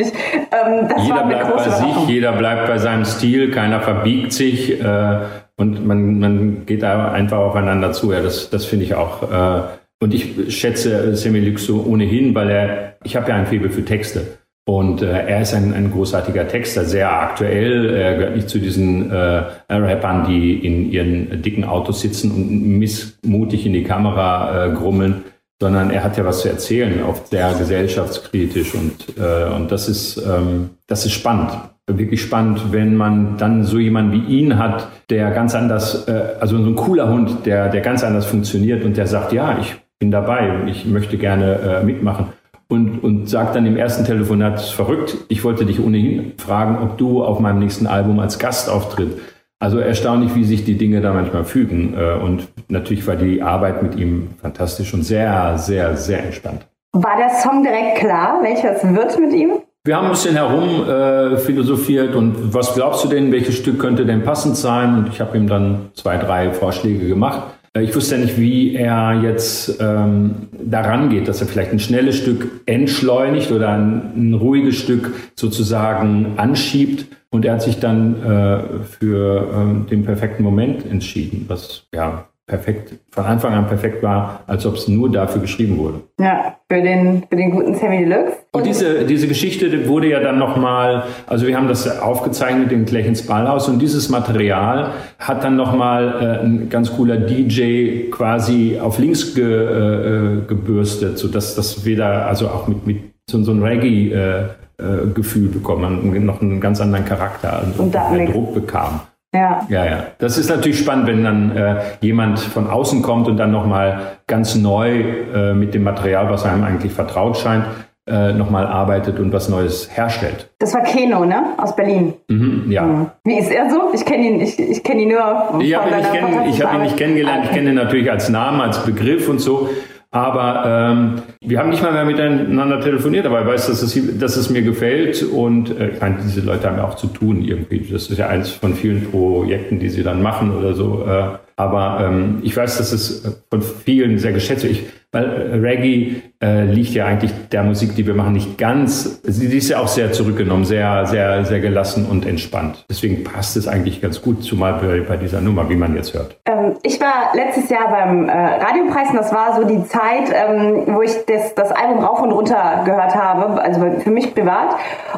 Richtig. 0.00 0.14
Ähm, 0.34 0.88
jeder 1.04 1.24
bleibt 1.24 1.56
bei 1.56 1.68
sich, 1.68 2.08
jeder 2.08 2.32
bleibt 2.32 2.66
bei 2.66 2.78
seinem 2.78 3.04
Stil, 3.04 3.50
keiner 3.50 3.80
verbiegt 3.80 4.32
sich 4.32 4.80
äh, 4.80 5.18
und 5.56 5.86
man, 5.86 6.18
man 6.18 6.66
geht 6.66 6.82
da 6.82 7.10
einfach 7.12 7.38
aufeinander 7.38 7.92
zu. 7.92 8.12
Ja, 8.12 8.20
das, 8.20 8.50
das 8.50 8.64
finde 8.64 8.84
ich 8.84 8.94
auch. 8.94 9.22
Äh, 9.22 9.62
und 10.00 10.12
ich 10.12 10.54
schätze 10.54 11.16
Semmelux 11.16 11.64
so 11.64 11.84
ohnehin, 11.86 12.34
weil 12.34 12.50
er, 12.50 12.96
ich 13.04 13.16
habe 13.16 13.30
ja 13.30 13.36
ein 13.36 13.46
Faible 13.46 13.70
für 13.70 13.84
Texte. 13.84 14.38
Und 14.68 15.00
äh, 15.00 15.26
er 15.26 15.42
ist 15.42 15.54
ein, 15.54 15.72
ein 15.74 15.92
großartiger 15.92 16.48
Texter, 16.48 16.84
sehr 16.84 17.10
aktuell. 17.12 17.94
Er 17.94 18.16
gehört 18.16 18.36
nicht 18.36 18.48
zu 18.48 18.58
diesen 18.58 19.10
äh, 19.12 19.44
Rappern, 19.70 20.26
die 20.26 20.54
in 20.66 20.90
ihren 20.90 21.40
dicken 21.40 21.64
Autos 21.64 22.00
sitzen 22.00 22.32
und 22.32 22.78
missmutig 22.78 23.64
in 23.64 23.72
die 23.72 23.84
Kamera 23.84 24.66
äh, 24.66 24.70
grummeln, 24.72 25.22
sondern 25.60 25.90
er 25.90 26.04
hat 26.04 26.16
ja 26.16 26.24
was 26.24 26.40
zu 26.40 26.48
erzählen, 26.48 27.02
oft 27.02 27.28
sehr 27.28 27.54
gesellschaftskritisch 27.54 28.74
und, 28.74 29.18
äh, 29.18 29.52
und 29.54 29.72
das 29.72 29.88
ist, 29.88 30.18
ähm, 30.18 30.70
das 30.86 31.06
ist 31.06 31.12
spannend. 31.12 31.52
Wirklich 31.88 32.20
spannend, 32.20 32.72
wenn 32.72 32.96
man 32.96 33.38
dann 33.38 33.64
so 33.64 33.78
jemanden 33.78 34.12
wie 34.12 34.38
ihn 34.38 34.58
hat, 34.58 34.88
der 35.08 35.30
ganz 35.30 35.54
anders, 35.54 36.08
äh, 36.08 36.34
also 36.40 36.58
so 36.58 36.64
ein 36.64 36.76
cooler 36.76 37.08
Hund, 37.08 37.46
der, 37.46 37.68
der 37.68 37.80
ganz 37.80 38.02
anders 38.04 38.26
funktioniert 38.26 38.84
und 38.84 38.96
der 38.96 39.06
sagt, 39.06 39.32
ja, 39.32 39.58
ich 39.60 39.76
bin 39.98 40.10
dabei, 40.10 40.64
ich 40.66 40.84
möchte 40.84 41.16
gerne 41.16 41.54
äh, 41.54 41.84
mitmachen 41.84 42.26
und, 42.68 42.98
und 43.02 43.28
sagt 43.28 43.56
dann 43.56 43.66
im 43.66 43.76
ersten 43.76 44.04
Telefonat, 44.04 44.60
verrückt, 44.60 45.16
ich 45.28 45.44
wollte 45.44 45.64
dich 45.64 45.80
ohnehin 45.80 46.32
fragen, 46.38 46.78
ob 46.82 46.98
du 46.98 47.24
auf 47.24 47.38
meinem 47.40 47.60
nächsten 47.60 47.86
Album 47.86 48.18
als 48.18 48.38
Gast 48.38 48.68
auftritt. 48.68 49.18
Also 49.66 49.80
erstaunlich, 49.80 50.36
wie 50.36 50.44
sich 50.44 50.64
die 50.64 50.78
Dinge 50.78 51.00
da 51.00 51.12
manchmal 51.12 51.44
fügen. 51.44 51.94
Äh, 51.98 52.22
und 52.22 52.46
natürlich 52.68 53.04
war 53.08 53.16
die 53.16 53.42
Arbeit 53.42 53.82
mit 53.82 53.96
ihm 53.96 54.28
fantastisch 54.40 54.94
und 54.94 55.02
sehr, 55.02 55.58
sehr, 55.58 55.96
sehr 55.96 56.22
entspannt. 56.22 56.68
War 56.92 57.16
der 57.16 57.30
Song 57.30 57.64
direkt 57.64 57.98
klar, 57.98 58.38
welches 58.42 58.84
wird 58.84 59.18
mit 59.18 59.32
ihm? 59.32 59.54
Wir 59.84 59.96
haben 59.96 60.04
ein 60.04 60.12
bisschen 60.12 60.36
herum 60.36 60.88
äh, 60.88 61.36
philosophiert 61.38 62.14
und 62.14 62.54
was 62.54 62.74
glaubst 62.74 63.02
du 63.02 63.08
denn, 63.08 63.32
welches 63.32 63.56
Stück 63.56 63.80
könnte 63.80 64.06
denn 64.06 64.22
passend 64.22 64.56
sein? 64.56 64.98
Und 64.98 65.08
ich 65.08 65.20
habe 65.20 65.36
ihm 65.36 65.48
dann 65.48 65.90
zwei, 65.94 66.16
drei 66.16 66.52
Vorschläge 66.52 67.08
gemacht. 67.08 67.42
Äh, 67.76 67.82
ich 67.82 67.96
wusste 67.96 68.14
ja 68.14 68.20
nicht, 68.20 68.38
wie 68.38 68.76
er 68.76 69.20
jetzt 69.20 69.80
ähm, 69.80 70.48
daran 70.52 71.08
geht, 71.08 71.26
dass 71.26 71.40
er 71.40 71.48
vielleicht 71.48 71.72
ein 71.72 71.80
schnelles 71.80 72.16
Stück 72.16 72.62
entschleunigt 72.66 73.50
oder 73.50 73.70
ein, 73.70 74.12
ein 74.14 74.34
ruhiges 74.34 74.76
Stück 74.76 75.12
sozusagen 75.34 76.34
anschiebt. 76.36 77.15
Und 77.36 77.44
er 77.44 77.52
hat 77.52 77.60
sich 77.60 77.78
dann 77.78 78.22
äh, 78.22 78.82
für 78.82 79.42
äh, 79.42 79.90
den 79.90 80.06
perfekten 80.06 80.42
Moment 80.42 80.90
entschieden, 80.90 81.44
was 81.48 81.86
ja 81.94 82.24
perfekt, 82.46 82.94
von 83.10 83.26
Anfang 83.26 83.52
an 83.52 83.66
perfekt 83.66 84.02
war, 84.02 84.40
als 84.46 84.64
ob 84.64 84.76
es 84.76 84.88
nur 84.88 85.12
dafür 85.12 85.42
geschrieben 85.42 85.76
wurde. 85.76 86.00
Ja, 86.18 86.56
für 86.66 86.80
den, 86.80 87.24
für 87.28 87.36
den 87.36 87.50
guten 87.50 87.74
Sammy 87.74 87.98
Deluxe. 87.98 88.38
Und 88.52 88.64
diese, 88.64 89.04
diese 89.04 89.28
Geschichte 89.28 89.86
wurde 89.86 90.08
ja 90.08 90.20
dann 90.20 90.38
nochmal, 90.38 91.02
also 91.26 91.46
wir 91.46 91.54
haben 91.54 91.68
das 91.68 92.00
aufgezeichnet 92.00 92.72
in 92.72 92.86
Klechens 92.86 93.26
Ballhaus 93.26 93.68
und 93.68 93.80
dieses 93.80 94.08
Material 94.08 94.92
hat 95.18 95.44
dann 95.44 95.56
nochmal 95.56 96.40
äh, 96.40 96.42
ein 96.42 96.70
ganz 96.70 96.90
cooler 96.96 97.18
DJ 97.18 98.08
quasi 98.10 98.78
auf 98.80 98.98
links 98.98 99.34
ge, 99.34 99.44
äh, 99.44 100.46
gebürstet, 100.46 101.18
sodass 101.18 101.54
das 101.54 101.84
wieder, 101.84 102.26
also 102.28 102.48
auch 102.48 102.66
mit, 102.66 102.86
mit 102.86 102.98
so, 103.28 103.42
so 103.42 103.52
ein 103.52 103.62
Reggae 103.62 104.12
äh, 104.12 104.44
äh 104.78 105.06
Gefühl 105.14 105.48
bekommen, 105.48 106.24
noch 106.24 106.40
einen 106.40 106.60
ganz 106.60 106.80
anderen 106.80 107.04
Charakter 107.04 107.62
und, 107.64 107.78
und 107.78 107.94
Druck 107.94 108.54
bekam. 108.54 109.00
Ja. 109.34 109.66
ja, 109.68 109.84
ja. 109.84 110.06
Das 110.18 110.38
ist 110.38 110.48
natürlich 110.48 110.78
spannend, 110.78 111.08
wenn 111.08 111.24
dann 111.24 111.54
äh, 111.54 111.76
jemand 112.00 112.38
von 112.38 112.68
außen 112.68 113.02
kommt 113.02 113.28
und 113.28 113.36
dann 113.36 113.50
nochmal 113.50 114.18
ganz 114.26 114.54
neu 114.54 115.00
äh, 115.00 115.52
mit 115.52 115.74
dem 115.74 115.82
Material, 115.82 116.30
was 116.30 116.44
einem 116.46 116.64
eigentlich 116.64 116.92
vertraut 116.92 117.36
scheint, 117.36 117.66
äh, 118.08 118.32
nochmal 118.32 118.66
arbeitet 118.66 119.18
und 119.18 119.32
was 119.32 119.48
Neues 119.48 119.94
herstellt. 119.94 120.48
Das 120.60 120.72
war 120.74 120.84
Keno, 120.84 121.24
ne? 121.24 121.54
Aus 121.58 121.74
Berlin. 121.74 122.14
Mhm, 122.28 122.70
ja. 122.70 122.82
Mhm. 122.82 123.10
Wie 123.24 123.38
ist 123.38 123.50
er 123.50 123.68
so? 123.68 123.90
Ich 123.92 124.04
kenne 124.04 124.28
ihn, 124.28 124.40
ich, 124.40 124.58
ich 124.58 124.82
kenne 124.82 125.02
ihn 125.02 125.08
nur. 125.08 125.60
Ich 125.60 125.74
habe 125.74 125.90
ihn, 125.90 125.96
nicht, 125.96 126.12
kenn, 126.12 126.66
hab 126.66 126.74
ihn 126.74 126.82
nicht 126.82 126.96
kennengelernt. 126.96 127.38
Okay. 127.40 127.48
Ich 127.48 127.56
kenne 127.56 127.70
ihn 127.70 127.76
natürlich 127.76 128.10
als 128.10 128.28
Namen, 128.28 128.60
als 128.60 128.84
Begriff 128.84 129.28
und 129.28 129.40
so. 129.40 129.68
Aber 130.16 130.64
ähm, 130.66 131.22
wir 131.42 131.58
haben 131.58 131.68
nicht 131.68 131.82
mal 131.82 131.92
mehr 131.92 132.06
miteinander 132.06 132.80
telefoniert, 132.80 133.26
aber 133.26 133.40
er 133.40 133.46
weiß, 133.46 133.66
dass 133.66 133.82
es, 133.82 134.18
dass 134.18 134.36
es 134.36 134.48
mir 134.48 134.62
gefällt. 134.62 135.22
Und 135.22 135.78
äh, 135.78 135.90
ich 135.90 136.00
meine, 136.00 136.16
diese 136.24 136.40
Leute 136.40 136.66
haben 136.68 136.78
ja 136.78 136.84
auch 136.84 136.94
zu 136.94 137.08
tun 137.08 137.42
irgendwie. 137.42 137.86
Das 137.92 138.08
ist 138.08 138.16
ja 138.16 138.28
eins 138.28 138.48
von 138.48 138.74
vielen 138.74 139.10
Projekten, 139.10 139.78
die 139.78 139.90
sie 139.90 140.02
dann 140.02 140.22
machen 140.22 140.56
oder 140.56 140.72
so. 140.72 141.04
Äh, 141.06 141.36
aber 141.56 142.00
ähm, 142.02 142.38
ich 142.42 142.56
weiß, 142.56 142.78
dass 142.78 142.92
es 142.92 143.40
von 143.50 143.60
vielen 143.60 144.18
sehr 144.18 144.32
geschätzt 144.32 144.62
wird. 144.62 144.72
Ich, 144.72 144.84
weil 145.12 145.60
Reggae 145.62 146.22
äh, 146.42 146.64
liegt 146.64 146.92
ja 146.92 147.06
eigentlich 147.06 147.32
der 147.50 147.62
Musik, 147.62 147.94
die 147.94 148.06
wir 148.06 148.14
machen, 148.14 148.34
nicht 148.34 148.58
ganz. 148.58 149.22
Sie 149.22 149.46
ist 149.56 149.70
ja 149.70 149.78
auch 149.78 149.88
sehr 149.88 150.12
zurückgenommen, 150.12 150.64
sehr, 150.64 151.06
sehr, 151.06 151.44
sehr 151.44 151.60
gelassen 151.60 152.06
und 152.06 152.26
entspannt. 152.26 152.84
Deswegen 152.90 153.24
passt 153.24 153.56
es 153.56 153.66
eigentlich 153.66 154.02
ganz 154.02 154.20
gut, 154.20 154.44
zumal 154.44 154.74
bei, 154.74 155.00
bei 155.00 155.16
dieser 155.16 155.40
Nummer, 155.40 155.68
wie 155.70 155.76
man 155.76 155.94
jetzt 155.94 156.12
hört. 156.12 156.36
Ähm, 156.44 156.76
ich 156.82 157.00
war 157.00 157.34
letztes 157.34 157.70
Jahr 157.70 157.88
beim 157.90 158.28
äh, 158.28 158.32
Radiopreis 158.32 159.10
und 159.10 159.16
das 159.16 159.32
war 159.32 159.56
so 159.56 159.66
die 159.66 159.82
Zeit, 159.86 160.30
ähm, 160.34 160.82
wo 160.94 161.00
ich 161.00 161.12
das, 161.26 161.54
das 161.54 161.72
Album 161.72 162.04
rauf 162.04 162.20
und 162.20 162.32
runter 162.32 162.82
gehört 162.84 163.14
habe, 163.14 163.60
also 163.62 163.80
für 164.00 164.10
mich 164.10 164.34
privat. 164.34 164.76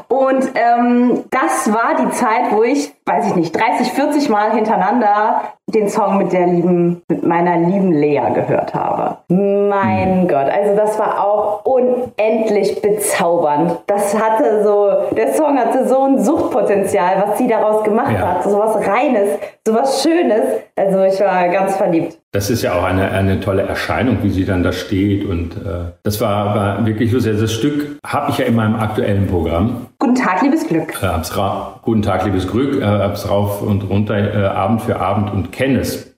Und 0.09 0.51
ähm, 0.55 1.25
das 1.31 1.73
war 1.73 1.97
die 2.01 2.11
Zeit, 2.13 2.53
wo 2.53 2.63
ich, 2.63 2.93
weiß 3.07 3.27
ich 3.29 3.35
nicht, 3.35 3.57
30, 3.57 3.93
40 3.93 4.29
Mal 4.29 4.53
hintereinander 4.53 5.43
den 5.67 5.89
Song 5.89 6.17
mit 6.19 6.33
der 6.33 6.47
lieben, 6.47 7.03
mit 7.09 7.27
meiner 7.27 7.59
lieben 7.59 7.93
Lea 7.93 8.23
gehört 8.35 8.75
habe. 8.75 9.19
Mein 9.83 10.23
mhm. 10.23 10.29
Gott, 10.29 10.49
also 10.51 10.75
das 10.75 10.99
war 10.99 11.25
auch 11.25 11.65
unendlich 11.65 12.81
bezaubernd. 12.83 13.79
Das 13.87 14.19
hatte 14.19 14.65
so, 14.65 15.15
der 15.15 15.35
Song 15.35 15.57
hatte 15.57 15.87
so 15.87 16.03
ein 16.03 16.23
Suchtpotenzial, 16.23 17.23
was 17.25 17.39
sie 17.39 17.47
daraus 17.47 17.85
gemacht 17.85 18.13
ja. 18.13 18.35
hat. 18.35 18.45
So 18.45 18.59
was 18.59 18.77
Reines, 18.77 19.39
so 19.67 19.75
was 19.75 20.03
Schönes. 20.03 20.43
Also 20.75 21.03
ich 21.05 21.21
war 21.21 21.49
ganz 21.49 21.77
verliebt. 21.77 22.19
Das 22.33 22.51
ist 22.51 22.63
ja 22.63 22.75
auch 22.75 22.83
eine, 22.83 23.11
eine 23.11 23.41
tolle 23.41 23.63
Erscheinung, 23.63 24.19
wie 24.23 24.31
sie 24.31 24.45
dann 24.45 24.63
da 24.65 24.73
steht. 24.73 25.25
Und 25.25 25.53
äh, 25.53 25.93
das 26.03 26.21
war, 26.21 26.55
war 26.57 26.87
wirklich 26.87 27.13
lustig. 27.13 27.41
Das 27.41 27.53
Stück 27.53 27.99
habe 28.05 28.33
ich 28.33 28.39
ja 28.39 28.47
in 28.47 28.57
meinem 28.57 28.77
aktuellen 28.77 29.29
Programm. 29.29 29.87
Guten 29.99 30.17
Tag, 30.17 30.43
liebes 30.43 30.67
Glück. 30.67 31.01
Äh, 31.03 31.09
Guten 31.83 32.03
Tag, 32.03 32.25
liebes 32.25 32.51
Glück. 32.51 32.81
Äh, 32.81 32.85
hab's 32.85 33.31
rauf 33.31 33.63
und 33.63 33.89
runter, 33.89 34.17
äh, 34.17 34.47
Abend 34.47 34.83
für 34.83 34.99
Abend 34.99 35.33
und 35.33 35.53
kenne 35.53 35.81
es. 35.81 36.17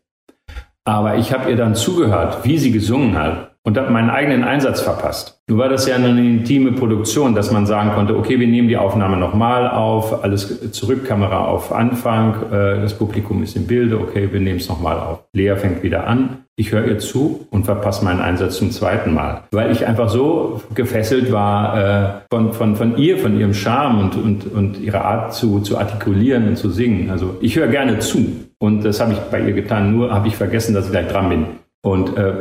Aber 0.85 1.17
ich 1.17 1.33
habe 1.33 1.51
ihr 1.51 1.57
dann 1.57 1.75
zugehört, 1.75 2.39
wie 2.45 2.57
sie 2.57 2.73
gesungen 2.73 3.19
hat 3.19 3.50
und 3.63 3.77
habe 3.77 3.91
meinen 3.91 4.11
eigenen 4.11 4.43
Einsatz 4.43 4.81
verpasst. 4.81 5.41
Nun 5.49 5.59
war 5.59 5.69
das 5.69 5.87
ja 5.87 5.97
eine 5.97 6.09
intime 6.09 6.73
Produktion, 6.73 7.35
dass 7.35 7.51
man 7.51 7.67
sagen 7.67 7.91
konnte, 7.95 8.17
okay, 8.17 8.41
wir 8.41 8.47
nehmen 8.47 8.69
die 8.69 8.77
Aufnahme 8.77 9.17
nochmal 9.17 9.69
auf, 9.69 10.25
alles 10.25 10.71
zurück, 10.73 11.05
Kamera 11.05 11.45
auf 11.45 11.73
Anfang, 11.73 12.35
äh, 12.51 12.81
das 12.81 12.95
Publikum 12.95 13.43
ist 13.43 13.57
im 13.57 13.67
Bilde, 13.67 13.99
okay, 13.99 14.29
wir 14.33 14.41
nehmen 14.41 14.59
es 14.59 14.69
nochmal 14.69 14.99
auf. 14.99 15.25
Lea 15.35 15.57
fängt 15.57 15.83
wieder 15.83 16.07
an, 16.07 16.45
ich 16.57 16.73
höre 16.73 16.87
ihr 16.87 16.99
zu 16.99 17.47
und 17.51 17.65
verpasse 17.65 18.05
meinen 18.05 18.21
Einsatz 18.21 18.57
zum 18.57 18.71
zweiten 18.71 19.13
Mal, 19.13 19.45
weil 19.51 19.73
ich 19.73 19.87
einfach 19.87 20.09
so 20.09 20.63
gefesselt 20.75 21.33
war 21.33 21.77
äh, 21.79 22.11
von, 22.31 22.53
von, 22.53 22.77
von 22.77 22.97
ihr, 22.97 23.19
von 23.19 23.39
ihrem 23.39 23.55
Charme 23.55 24.01
und, 24.01 24.17
und, 24.17 24.53
und 24.53 24.81
ihrer 24.81 25.05
Art 25.05 25.35
zu, 25.35 25.61
zu 25.61 25.79
artikulieren 25.79 26.49
und 26.49 26.57
zu 26.57 26.71
singen. 26.71 27.11
Also 27.11 27.37
ich 27.41 27.57
höre 27.57 27.69
gerne 27.69 27.99
zu 27.99 28.27
und 28.59 28.85
das 28.85 29.01
habe 29.01 29.13
ich 29.15 29.19
bei 29.19 29.41
ihr 29.41 29.53
getan, 29.53 29.95
nur 29.95 30.13
habe 30.13 30.29
ich 30.29 30.37
vergessen, 30.37 30.75
dass 30.75 30.87
ich 30.87 30.93
gleich 30.93 31.09
dran 31.09 31.29
bin. 31.29 31.47
Und 31.83 32.17
äh, 32.19 32.35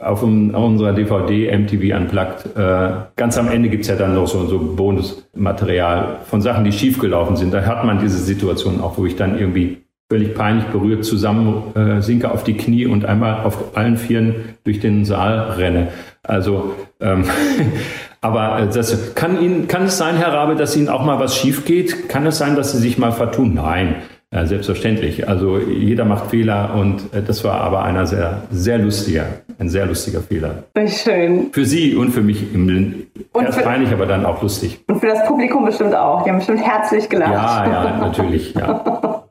auf, 0.00 0.22
unserer 0.22 0.92
DVD 0.92 1.56
MTV 1.56 1.96
Unplugged, 1.96 2.56
äh, 2.56 2.90
ganz 3.16 3.36
am 3.36 3.48
Ende 3.48 3.68
gibt's 3.68 3.88
ja 3.88 3.96
dann 3.96 4.14
noch 4.14 4.26
so, 4.26 4.46
so 4.46 4.58
Bonusmaterial 4.58 6.20
von 6.28 6.40
Sachen, 6.40 6.64
die 6.64 6.72
schiefgelaufen 6.72 7.36
sind. 7.36 7.52
Da 7.52 7.64
hat 7.64 7.84
man 7.84 8.00
diese 8.00 8.18
Situation 8.18 8.80
auch, 8.80 8.96
wo 8.96 9.04
ich 9.04 9.16
dann 9.16 9.38
irgendwie 9.38 9.82
völlig 10.08 10.34
peinlich 10.34 10.66
berührt 10.66 11.04
zusammen 11.04 11.74
äh, 11.74 12.02
sinke 12.02 12.30
auf 12.30 12.44
die 12.44 12.54
Knie 12.54 12.86
und 12.86 13.06
einmal 13.06 13.44
auf 13.44 13.76
allen 13.76 13.96
Vieren 13.96 14.34
durch 14.64 14.78
den 14.80 15.04
Saal 15.04 15.52
renne. 15.52 15.88
Also, 16.22 16.74
ähm, 17.00 17.24
aber 18.20 18.60
äh, 18.60 18.68
das, 18.68 19.14
kann, 19.14 19.42
Ihnen, 19.42 19.68
kann 19.68 19.84
es 19.84 19.98
sein, 19.98 20.16
Herr 20.16 20.32
Rabe, 20.32 20.54
dass 20.54 20.76
Ihnen 20.76 20.88
auch 20.88 21.04
mal 21.04 21.18
was 21.18 21.36
schief 21.36 21.64
geht? 21.64 22.08
Kann 22.08 22.26
es 22.26 22.38
sein, 22.38 22.56
dass 22.56 22.72
Sie 22.72 22.78
sich 22.78 22.98
mal 22.98 23.12
vertun? 23.12 23.54
Nein. 23.54 23.96
Ja, 24.32 24.46
selbstverständlich. 24.46 25.28
Also 25.28 25.58
jeder 25.58 26.06
macht 26.06 26.30
Fehler 26.30 26.74
und 26.74 27.12
äh, 27.12 27.22
das 27.22 27.44
war 27.44 27.60
aber 27.60 27.82
einer 27.82 28.06
sehr, 28.06 28.42
sehr 28.50 28.78
lustiger, 28.78 29.26
ein 29.58 29.68
sehr 29.68 29.84
lustiger 29.84 30.20
Fehler. 30.20 30.64
Schön. 30.86 31.50
Für 31.52 31.66
Sie 31.66 31.94
und 31.94 32.12
für 32.12 32.22
mich 32.22 32.54
im, 32.54 33.08
und 33.32 33.44
erst 33.44 33.62
peinlich, 33.62 33.92
aber 33.92 34.06
dann 34.06 34.24
auch 34.24 34.40
lustig. 34.40 34.80
Und 34.88 35.00
für 35.00 35.08
das 35.08 35.26
Publikum 35.26 35.66
bestimmt 35.66 35.94
auch. 35.94 36.22
Die 36.24 36.30
haben 36.30 36.38
bestimmt 36.38 36.62
herzlich 36.66 37.10
gelacht. 37.10 37.32
Ja, 37.32 37.66
ja, 37.66 37.96
natürlich, 38.00 38.54
ja. 38.54 39.22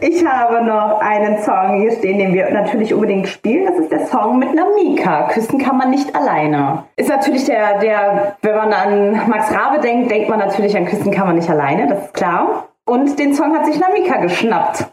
Ich 0.00 0.24
habe 0.24 0.64
noch 0.64 1.00
einen 1.00 1.42
Song 1.42 1.80
hier 1.80 1.92
stehen, 1.92 2.18
den 2.18 2.32
wir 2.32 2.50
natürlich 2.50 2.94
unbedingt 2.94 3.28
spielen. 3.28 3.66
Das 3.66 3.78
ist 3.78 3.92
der 3.92 4.06
Song 4.06 4.38
mit 4.38 4.54
Namika. 4.54 5.28
Küssen 5.28 5.58
kann 5.58 5.76
man 5.76 5.90
nicht 5.90 6.14
alleine. 6.14 6.84
Ist 6.96 7.10
natürlich 7.10 7.44
der, 7.44 7.80
der, 7.80 8.36
wenn 8.40 8.54
man 8.54 8.72
an 8.72 9.28
Max 9.28 9.52
Rabe 9.52 9.80
denkt, 9.82 10.10
denkt 10.10 10.30
man 10.30 10.38
natürlich 10.38 10.74
an 10.74 10.86
Küssen 10.86 11.12
kann 11.12 11.26
man 11.26 11.36
nicht 11.36 11.50
alleine, 11.50 11.86
das 11.88 12.06
ist 12.06 12.14
klar. 12.14 12.68
Und 12.86 13.18
den 13.18 13.34
Song 13.34 13.52
hat 13.52 13.66
sich 13.66 13.78
Namika 13.78 14.20
geschnappt. 14.20 14.86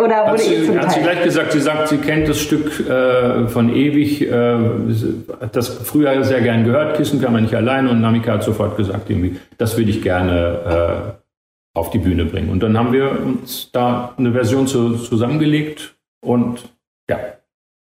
Oder 0.00 0.24
Hat 0.24 0.32
wurde 0.32 0.42
ihr 0.44 0.64
sie, 0.64 0.78
hat 0.78 0.92
sie 0.92 1.00
gleich 1.00 1.22
gesagt, 1.22 1.52
sie 1.52 1.60
sagt, 1.60 1.88
sie 1.88 1.98
kennt 1.98 2.28
das 2.28 2.40
Stück 2.40 2.80
äh, 2.88 3.48
von 3.48 3.74
ewig, 3.74 4.22
äh, 4.22 4.58
sie 4.88 5.24
hat 5.40 5.56
das 5.56 5.68
früher 5.68 6.24
sehr 6.24 6.40
gern 6.40 6.64
gehört, 6.64 6.96
Kissen 6.96 7.20
kann 7.20 7.34
man 7.34 7.42
nicht 7.42 7.54
alleine 7.54 7.90
und 7.90 8.00
Namika 8.00 8.32
hat 8.32 8.44
sofort 8.44 8.76
gesagt, 8.78 9.10
irgendwie, 9.10 9.38
das 9.58 9.76
würde 9.76 9.90
ich 9.90 10.00
gerne 10.00 11.16
äh, 11.74 11.78
auf 11.78 11.90
die 11.90 11.98
Bühne 11.98 12.24
bringen. 12.24 12.48
Und 12.48 12.62
dann 12.62 12.78
haben 12.78 12.92
wir 12.92 13.10
uns 13.10 13.70
da 13.72 14.14
eine 14.16 14.32
Version 14.32 14.66
zu, 14.66 14.96
zusammengelegt 14.96 15.96
und 16.24 16.62
ja, 17.10 17.18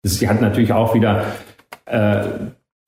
sie 0.02 0.28
hat 0.28 0.40
natürlich 0.40 0.72
auch 0.72 0.94
wieder 0.94 1.26
äh, 1.84 2.22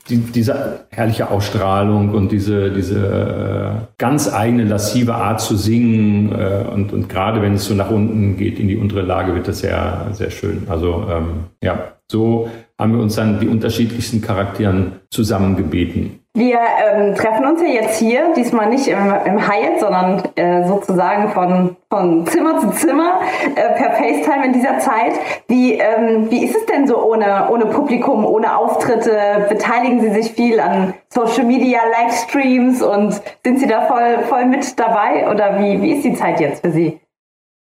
die, 0.09 0.19
diese 0.19 0.87
herrliche 0.91 1.31
Ausstrahlung 1.31 2.11
und 2.11 2.33
diese, 2.33 2.71
diese 2.71 2.99
äh, 2.99 3.87
ganz 3.99 4.33
eigene 4.33 4.65
lassive 4.65 5.15
Art 5.15 5.41
zu 5.41 5.57
singen 5.57 6.33
äh, 6.33 6.65
und, 6.73 6.93
und 6.93 7.09
gerade 7.09 7.41
wenn 7.43 7.55
es 7.55 7.67
so 7.67 7.75
nach 7.75 7.91
unten 7.91 8.37
geht 8.37 8.59
in 8.59 8.69
die 8.69 8.77
untere 8.77 9.03
Lage, 9.03 9.35
wird 9.35 9.49
das 9.49 9.61
sehr, 9.61 10.09
sehr 10.13 10.31
schön. 10.31 10.67
Also 10.69 11.07
ähm, 11.09 11.45
ja, 11.63 11.93
so 12.11 12.49
haben 12.79 12.95
wir 12.95 13.01
uns 13.01 13.15
dann 13.15 13.39
die 13.39 13.49
unterschiedlichsten 13.49 14.21
Charakteren 14.21 15.01
zusammengebeten. 15.11 16.22
Wir 16.35 16.59
ähm, 16.59 17.15
treffen 17.15 17.45
uns 17.45 17.61
ja 17.61 17.69
jetzt 17.69 17.99
hier, 17.99 18.33
diesmal 18.35 18.71
nicht 18.71 18.89
im, 18.89 18.99
im 19.27 19.47
Hyatt, 19.47 19.81
sondern 19.81 20.23
äh, 20.37 20.67
sozusagen 20.67 21.31
von, 21.33 21.77
von 21.91 22.27
Zimmer 22.27 22.59
zu 22.59 22.71
Zimmer 22.71 23.21
äh, 23.55 23.77
per 23.77 23.91
FaceTime 23.91 24.47
in 24.47 24.55
dieser 24.55 24.79
Zeit. 24.79 25.13
Wie, 25.49 25.75
ähm, 25.75 26.31
wie 26.31 26.43
ist 26.47 26.57
es 26.57 26.65
denn 26.65 26.87
so 26.87 27.05
ohne, 27.05 27.51
ohne 27.51 27.67
Publikum, 27.67 28.25
ohne 28.25 28.57
Auftritte? 28.57 29.45
Beteiligen 29.51 30.01
Sie 30.01 30.23
sich 30.23 30.33
viel 30.33 30.59
an 30.59 30.95
Social 31.11 31.45
Media, 31.45 31.81
Livestreams 32.01 32.81
und 32.81 33.21
sind 33.45 33.59
Sie 33.59 33.67
da 33.67 33.83
voll, 33.83 34.25
voll 34.27 34.47
mit 34.47 34.79
dabei? 34.81 35.31
Oder 35.31 35.59
wie, 35.59 35.83
wie 35.83 35.93
ist 35.93 36.05
die 36.05 36.15
Zeit 36.15 36.41
jetzt 36.41 36.65
für 36.65 36.71
Sie? 36.71 36.99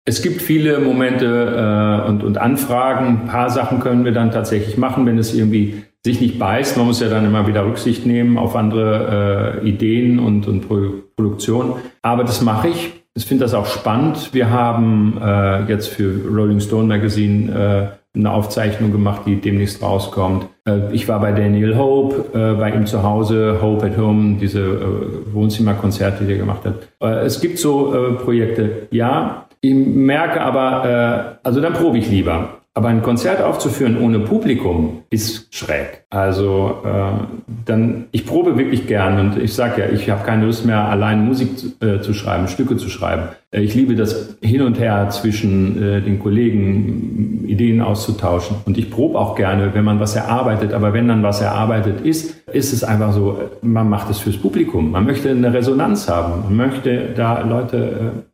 Es 0.04 0.22
gibt 0.22 0.40
viele 0.40 0.78
Momente 0.78 2.04
äh, 2.06 2.08
und, 2.08 2.22
und 2.22 2.38
Anfragen. 2.38 3.22
Ein 3.22 3.26
paar 3.26 3.50
Sachen 3.50 3.80
können 3.80 4.04
wir 4.04 4.12
dann 4.12 4.30
tatsächlich 4.30 4.78
machen, 4.78 5.06
wenn 5.06 5.18
es 5.18 5.34
irgendwie 5.34 5.82
sich 6.04 6.20
nicht 6.20 6.38
beißt. 6.38 6.76
Man 6.76 6.86
muss 6.86 7.00
ja 7.00 7.08
dann 7.08 7.24
immer 7.24 7.46
wieder 7.46 7.64
Rücksicht 7.64 8.04
nehmen 8.06 8.36
auf 8.36 8.54
andere 8.56 9.60
äh, 9.62 9.68
Ideen 9.68 10.18
und, 10.18 10.46
und 10.46 10.68
Pro 10.68 10.90
Produktion. 11.16 11.74
Aber 12.02 12.24
das 12.24 12.42
mache 12.42 12.68
ich. 12.68 12.92
Ich 13.14 13.26
finde 13.26 13.44
das 13.44 13.54
auch 13.54 13.66
spannend. 13.66 14.30
Wir 14.32 14.50
haben 14.50 15.16
äh, 15.22 15.64
jetzt 15.66 15.88
für 15.88 16.28
Rolling 16.28 16.60
Stone 16.60 16.88
Magazine 16.88 17.94
äh, 18.14 18.18
eine 18.18 18.32
Aufzeichnung 18.32 18.90
gemacht, 18.92 19.22
die 19.26 19.40
demnächst 19.40 19.80
rauskommt. 19.82 20.46
Äh, 20.66 20.92
ich 20.92 21.08
war 21.08 21.20
bei 21.20 21.32
Daniel 21.32 21.76
Hope, 21.76 22.36
äh, 22.36 22.54
bei 22.54 22.72
ihm 22.72 22.86
zu 22.86 23.02
Hause, 23.04 23.58
Hope 23.62 23.86
at 23.86 23.96
Home, 23.96 24.38
diese 24.40 24.60
äh, 24.60 25.32
Wohnzimmerkonzerte, 25.32 26.24
die 26.24 26.32
er 26.32 26.38
gemacht 26.38 26.64
hat. 26.64 26.74
Äh, 27.00 27.24
es 27.24 27.40
gibt 27.40 27.58
so 27.58 27.94
äh, 27.94 28.12
Projekte, 28.14 28.88
ja. 28.90 29.46
Ich 29.60 29.74
merke 29.74 30.40
aber, 30.40 31.38
äh, 31.42 31.46
also 31.46 31.60
dann 31.60 31.72
probe 31.72 31.98
ich 31.98 32.10
lieber. 32.10 32.63
Aber 32.76 32.88
ein 32.88 33.02
Konzert 33.02 33.40
aufzuführen 33.40 33.96
ohne 34.00 34.18
Publikum 34.18 35.02
ist 35.08 35.54
schräg. 35.54 36.04
Also 36.10 36.82
äh, 36.84 37.24
dann, 37.64 38.06
ich 38.10 38.26
probe 38.26 38.58
wirklich 38.58 38.88
gern 38.88 39.20
und 39.20 39.40
ich 39.40 39.54
sage 39.54 39.82
ja, 39.82 39.88
ich 39.90 40.10
habe 40.10 40.24
keine 40.24 40.46
Lust 40.46 40.66
mehr, 40.66 40.80
allein 40.80 41.24
Musik 41.24 41.56
zu, 41.56 41.68
äh, 41.80 42.00
zu 42.00 42.12
schreiben, 42.14 42.48
Stücke 42.48 42.76
zu 42.76 42.88
schreiben. 42.88 43.28
Äh, 43.52 43.60
ich 43.60 43.76
liebe 43.76 43.94
das 43.94 44.36
Hin 44.42 44.62
und 44.62 44.80
Her 44.80 45.08
zwischen 45.10 45.80
äh, 45.80 46.00
den 46.00 46.18
Kollegen, 46.18 47.44
Ideen 47.46 47.80
auszutauschen. 47.80 48.56
Und 48.64 48.76
ich 48.76 48.90
probe 48.90 49.18
auch 49.20 49.36
gerne, 49.36 49.72
wenn 49.74 49.84
man 49.84 50.00
was 50.00 50.16
erarbeitet. 50.16 50.72
Aber 50.72 50.92
wenn 50.92 51.06
dann 51.06 51.22
was 51.22 51.40
erarbeitet 51.40 52.00
ist, 52.00 52.48
ist 52.52 52.72
es 52.72 52.82
einfach 52.82 53.12
so, 53.12 53.38
man 53.62 53.88
macht 53.88 54.10
es 54.10 54.18
fürs 54.18 54.36
Publikum. 54.36 54.90
Man 54.90 55.06
möchte 55.06 55.30
eine 55.30 55.52
Resonanz 55.52 56.08
haben. 56.08 56.42
Man 56.44 56.56
möchte 56.56 57.10
da 57.14 57.40
Leute, 57.42 57.76
äh, 57.78 58.33